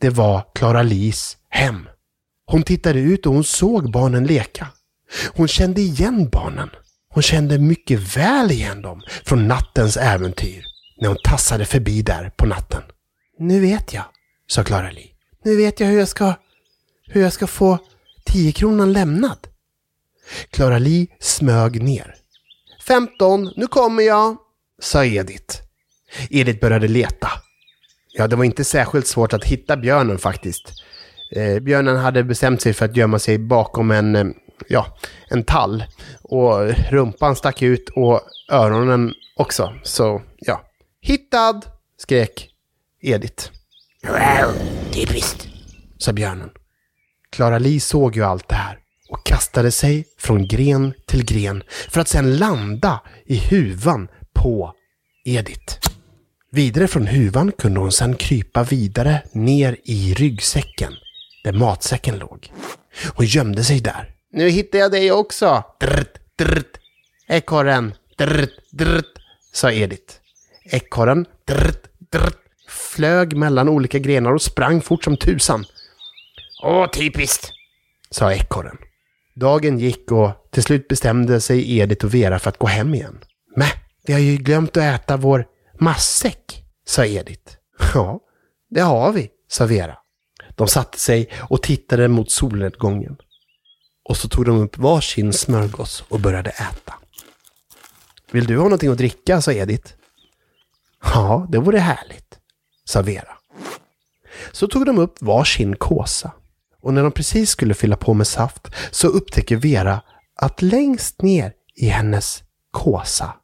Det 0.01 0.11
var 0.11 0.47
Klara 0.55 0.83
Lis 0.83 1.37
hem. 1.49 1.89
Hon 2.47 2.63
tittade 2.63 3.01
ut 3.01 3.27
och 3.27 3.35
hon 3.35 3.45
såg 3.45 3.93
barnen 3.93 4.27
leka. 4.27 4.69
Hon 5.35 5.49
kände 5.49 5.81
igen 5.81 6.29
barnen. 6.33 6.71
Hon 7.09 7.23
kände 7.23 7.59
mycket 7.59 8.17
väl 8.17 8.51
igen 8.51 8.83
dem 8.83 9.03
från 9.25 9.49
nattens 9.49 9.97
äventyr 9.97 10.65
när 11.01 11.09
hon 11.09 11.19
tassade 11.25 11.65
förbi 11.65 12.03
där 12.03 12.33
på 12.37 12.47
natten. 12.47 12.83
Nu 13.39 13.61
vet 13.61 13.93
jag, 13.93 14.05
sa 14.47 14.65
Klara 14.65 14.91
Li. 14.91 15.11
Nu 15.45 15.57
vet 15.57 15.81
jag 15.81 15.87
hur 15.87 15.99
jag 15.99 16.09
ska, 16.09 16.35
hur 17.07 17.23
jag 17.23 17.33
ska 17.33 17.47
få 17.47 17.79
tiokronan 18.25 18.93
lämnad. 18.93 19.39
Klara 20.51 20.79
Li 20.79 21.09
smög 21.21 21.83
ner. 21.83 22.15
Femton, 22.87 23.53
nu 23.57 23.67
kommer 23.67 24.03
jag, 24.03 24.37
sa 24.83 25.05
Edith. 25.05 25.61
Edith 26.31 26.61
började 26.61 26.89
leta. 26.89 27.29
Ja, 28.13 28.27
det 28.27 28.37
var 28.37 28.45
inte 28.45 28.65
särskilt 28.65 29.07
svårt 29.07 29.33
att 29.33 29.45
hitta 29.45 29.77
björnen 29.77 30.19
faktiskt. 30.19 30.73
Eh, 31.37 31.61
björnen 31.61 31.97
hade 31.97 32.25
bestämt 32.25 32.63
sig 32.63 32.73
för 32.73 32.85
att 32.85 32.97
gömma 32.97 33.19
sig 33.19 33.39
bakom 33.39 33.91
en, 33.91 34.17
eh, 34.17 34.27
ja, 34.69 34.99
en 35.31 35.45
tall. 35.45 35.85
Och 36.23 36.69
rumpan 36.91 37.37
stack 37.37 37.63
ut 37.63 37.89
och 37.89 38.21
öronen 38.51 39.13
också. 39.37 39.75
Så, 39.83 40.23
ja. 40.39 40.65
Hittad! 41.01 41.61
skrek 41.99 42.49
Edith. 43.03 43.51
Wow, 44.07 44.53
typiskt, 44.93 45.49
sa 45.99 46.13
björnen. 46.13 46.51
Klara 47.31 47.59
Li 47.59 47.81
såg 47.81 48.17
ju 48.17 48.25
allt 48.25 48.49
det 48.49 48.55
här 48.55 48.79
och 49.09 49.27
kastade 49.27 49.71
sig 49.71 50.05
från 50.19 50.47
gren 50.49 50.95
till 51.07 51.25
gren 51.25 51.63
för 51.89 52.01
att 52.01 52.09
sedan 52.09 52.37
landa 52.37 53.01
i 53.27 53.37
huvan 53.37 54.09
på 54.43 54.75
Edith. 55.25 55.79
Vidare 56.51 56.89
från 56.89 57.07
huvan 57.07 57.53
kunde 57.53 57.81
hon 57.81 57.93
sedan 57.93 58.15
krypa 58.15 58.63
vidare 58.63 59.23
ner 59.33 59.77
i 59.85 60.15
ryggsäcken 60.15 60.93
där 61.45 61.53
matsäcken 61.53 62.19
låg. 62.19 62.53
Hon 63.15 63.27
gömde 63.27 63.65
sig 63.65 63.81
där. 63.81 64.11
Nu 64.33 64.49
hittar 64.49 64.79
jag 64.79 64.91
dig 64.91 65.13
också! 65.13 65.65
Drrt, 65.81 66.37
drrt. 66.39 66.79
Ekorren! 67.29 67.95
Drrt, 68.19 68.51
drrt, 68.71 69.19
sa 69.53 69.73
Edith. 69.73 70.15
Ekorren 70.65 71.27
drrt, 71.47 71.83
drrt, 72.13 72.39
flög 72.69 73.37
mellan 73.37 73.69
olika 73.69 73.99
grenar 73.99 74.33
och 74.33 74.43
sprang 74.43 74.81
fort 74.81 75.05
som 75.05 75.17
tusan. 75.17 75.65
Åh, 76.63 76.91
typiskt, 76.91 77.53
sa 78.11 78.33
ekorren. 78.33 78.79
Dagen 79.35 79.79
gick 79.79 80.13
och 80.13 80.31
till 80.51 80.63
slut 80.63 80.89
bestämde 80.89 81.41
sig 81.41 81.79
Edith 81.79 82.05
och 82.05 82.15
Vera 82.15 82.39
för 82.39 82.51
att 82.51 82.59
gå 82.59 82.67
hem 82.67 82.95
igen. 82.95 83.19
Men 83.57 83.69
vi 84.07 84.13
har 84.13 84.21
ju 84.21 84.37
glömt 84.37 84.77
att 84.77 84.83
äta 84.83 85.17
vår 85.17 85.47
massäck, 85.81 86.65
sa 86.87 87.05
Edith. 87.05 87.57
Ja, 87.95 88.21
det 88.71 88.81
har 88.81 89.13
vi, 89.13 89.31
sa 89.49 89.67
Vera. 89.67 89.99
De 90.55 90.69
satte 90.69 90.99
sig 90.99 91.31
och 91.51 91.63
tittade 91.63 92.09
mot 92.09 92.31
solnedgången. 92.31 93.17
Och 94.05 94.17
så 94.17 94.29
tog 94.29 94.45
de 94.45 94.59
upp 94.59 94.79
varsin 94.79 95.33
smörgås 95.33 96.05
och 96.09 96.21
började 96.21 96.51
äta. 96.51 96.95
Vill 98.31 98.47
du 98.47 98.57
ha 98.57 98.65
någonting 98.65 98.91
att 98.91 98.99
dricka, 98.99 99.43
sa 99.43 99.53
Edith. 99.53 99.93
Ja, 101.03 101.47
det 101.49 101.59
vore 101.59 101.79
härligt, 101.79 102.39
sa 102.85 103.03
Vera. 103.03 103.37
Så 104.53 104.69
tog 104.69 104.87
de 104.87 104.99
upp 104.99 105.23
varsin 105.23 105.77
kåsa. 105.77 106.33
Och 106.81 106.95
när 106.95 107.03
de 107.03 107.13
precis 107.13 107.51
skulle 107.51 107.75
fylla 107.75 107.97
på 107.97 108.15
med 108.15 108.27
saft 108.27 108.69
så 108.91 109.09
upptäcker 109.09 109.57
Vera 109.57 110.01
att 110.37 110.63
längst 110.63 111.23
ner 111.23 111.53
i 111.75 111.89
hennes 111.89 112.43
kåsa, 112.71 113.35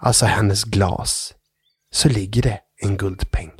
alltså 0.00 0.26
hennes 0.26 0.64
glas, 0.64 1.34
så 1.92 2.08
ligger 2.08 2.42
det 2.42 2.60
en 2.82 2.96
guldpeng. 2.96 3.50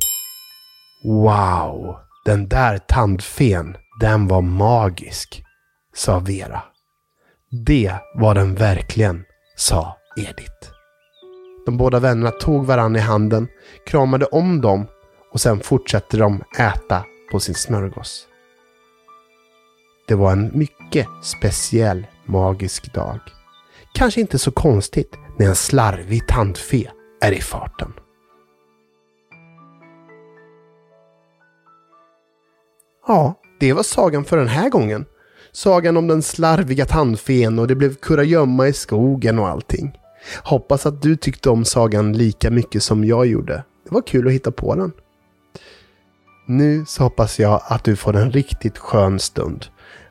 Wow! 1.03 1.95
Den 2.25 2.47
där 2.47 2.77
tandfen, 2.77 3.77
den 3.99 4.27
var 4.27 4.41
magisk, 4.41 5.43
sa 5.93 6.19
Vera. 6.19 6.63
Det 7.65 7.93
var 8.15 8.35
den 8.35 8.55
verkligen, 8.55 9.23
sa 9.57 9.97
Edith. 10.17 10.71
De 11.65 11.77
båda 11.77 11.99
vännerna 11.99 12.31
tog 12.31 12.65
varandra 12.65 12.99
i 12.99 13.03
handen, 13.03 13.47
kramade 13.85 14.25
om 14.25 14.61
dem 14.61 14.87
och 15.33 15.41
sen 15.41 15.59
fortsatte 15.59 16.17
de 16.17 16.43
äta 16.59 17.05
på 17.31 17.39
sin 17.39 17.55
smörgås. 17.55 18.27
Det 20.07 20.15
var 20.15 20.31
en 20.31 20.51
mycket 20.53 21.07
speciell 21.23 22.07
magisk 22.25 22.93
dag. 22.93 23.19
Kanske 23.93 24.21
inte 24.21 24.39
så 24.39 24.51
konstigt 24.51 25.15
när 25.41 25.49
en 25.49 25.55
slarvig 25.55 26.27
tandfe 26.27 26.91
är 27.21 27.31
i 27.31 27.41
farten. 27.41 27.93
Ja, 33.07 33.39
det 33.59 33.73
var 33.73 33.83
sagan 33.83 34.25
för 34.25 34.37
den 34.37 34.47
här 34.47 34.69
gången. 34.69 35.05
Sagan 35.51 35.97
om 35.97 36.07
den 36.07 36.21
slarviga 36.21 36.85
tandfen 36.85 37.59
och 37.59 37.67
det 37.67 37.75
blev 37.75 37.95
kurragömma 37.95 38.67
i 38.67 38.73
skogen 38.73 39.39
och 39.39 39.47
allting. 39.47 39.97
Hoppas 40.43 40.85
att 40.85 41.01
du 41.01 41.15
tyckte 41.15 41.49
om 41.49 41.65
sagan 41.65 42.13
lika 42.13 42.51
mycket 42.51 42.83
som 42.83 43.03
jag 43.03 43.25
gjorde. 43.25 43.63
Det 43.83 43.93
var 43.93 44.01
kul 44.01 44.27
att 44.27 44.33
hitta 44.33 44.51
på 44.51 44.75
den. 44.75 44.91
Nu 46.47 46.85
så 46.87 47.03
hoppas 47.03 47.39
jag 47.39 47.61
att 47.63 47.83
du 47.83 47.95
får 47.95 48.15
en 48.15 48.31
riktigt 48.31 48.77
skön 48.77 49.19
stund. 49.19 49.65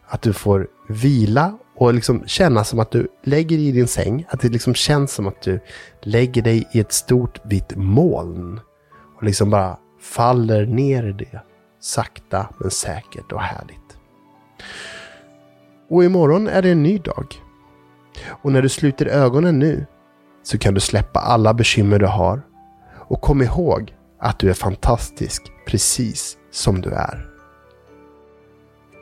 Att 0.07 0.23
du 0.23 0.33
får 0.33 0.69
vila 0.89 1.59
och 1.81 1.95
liksom 1.95 2.27
känna 2.27 2.65
som 2.65 2.79
att 2.79 2.91
du 2.91 3.09
lägger 3.25 3.57
dig 3.57 3.69
i 3.69 3.73
din 3.73 3.89
säng. 3.89 4.27
Att 4.29 4.41
det 4.41 4.49
liksom 4.49 4.75
känns 4.75 5.13
som 5.13 5.27
att 5.27 5.43
du 5.43 5.61
lägger 6.03 6.43
dig 6.43 6.69
i 6.73 6.81
ett 6.81 6.93
stort 6.93 7.41
vitt 7.45 7.77
moln. 7.77 8.61
Och 9.17 9.23
liksom 9.23 9.51
bara 9.51 9.79
faller 10.01 10.67
ner 10.67 11.09
i 11.09 11.13
det. 11.13 11.43
Sakta 11.81 12.49
men 12.59 12.71
säkert 12.71 13.33
och 13.33 13.41
härligt. 13.41 13.99
Och 15.91 16.05
imorgon 16.05 16.49
är 16.49 16.63
det 16.63 16.71
en 16.71 16.83
ny 16.83 16.99
dag. 16.99 17.27
Och 18.43 18.53
när 18.53 18.63
du 18.63 18.69
sluter 18.69 19.07
ögonen 19.07 19.59
nu 19.59 19.87
så 20.43 20.59
kan 20.59 20.75
du 20.75 20.81
släppa 20.81 21.21
alla 21.21 21.55
bekymmer 21.55 21.99
du 21.99 22.07
har. 22.07 22.43
Och 22.97 23.21
kom 23.21 23.43
ihåg 23.43 23.95
att 24.19 24.39
du 24.39 24.51
är 24.51 24.55
fantastisk 24.55 25.43
precis 25.67 26.37
som 26.51 26.81
du 26.81 26.91
är. 26.91 27.27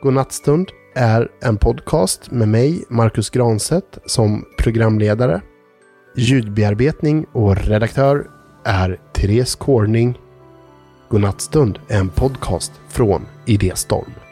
Godnattstund 0.01 0.71
är 0.95 1.27
en 1.41 1.57
podcast 1.57 2.31
med 2.31 2.47
mig, 2.47 2.83
Marcus 2.89 3.29
Granset, 3.29 3.97
som 4.05 4.45
programledare. 4.57 5.41
Ljudbearbetning 6.15 7.25
och 7.31 7.55
redaktör 7.57 8.27
är 8.65 8.99
Therese 9.13 9.55
Corning. 9.55 10.19
Godnattstund 11.09 11.79
är 11.87 11.99
en 11.99 12.09
podcast 12.09 12.71
från 12.89 13.25
Idéstorm. 13.45 14.28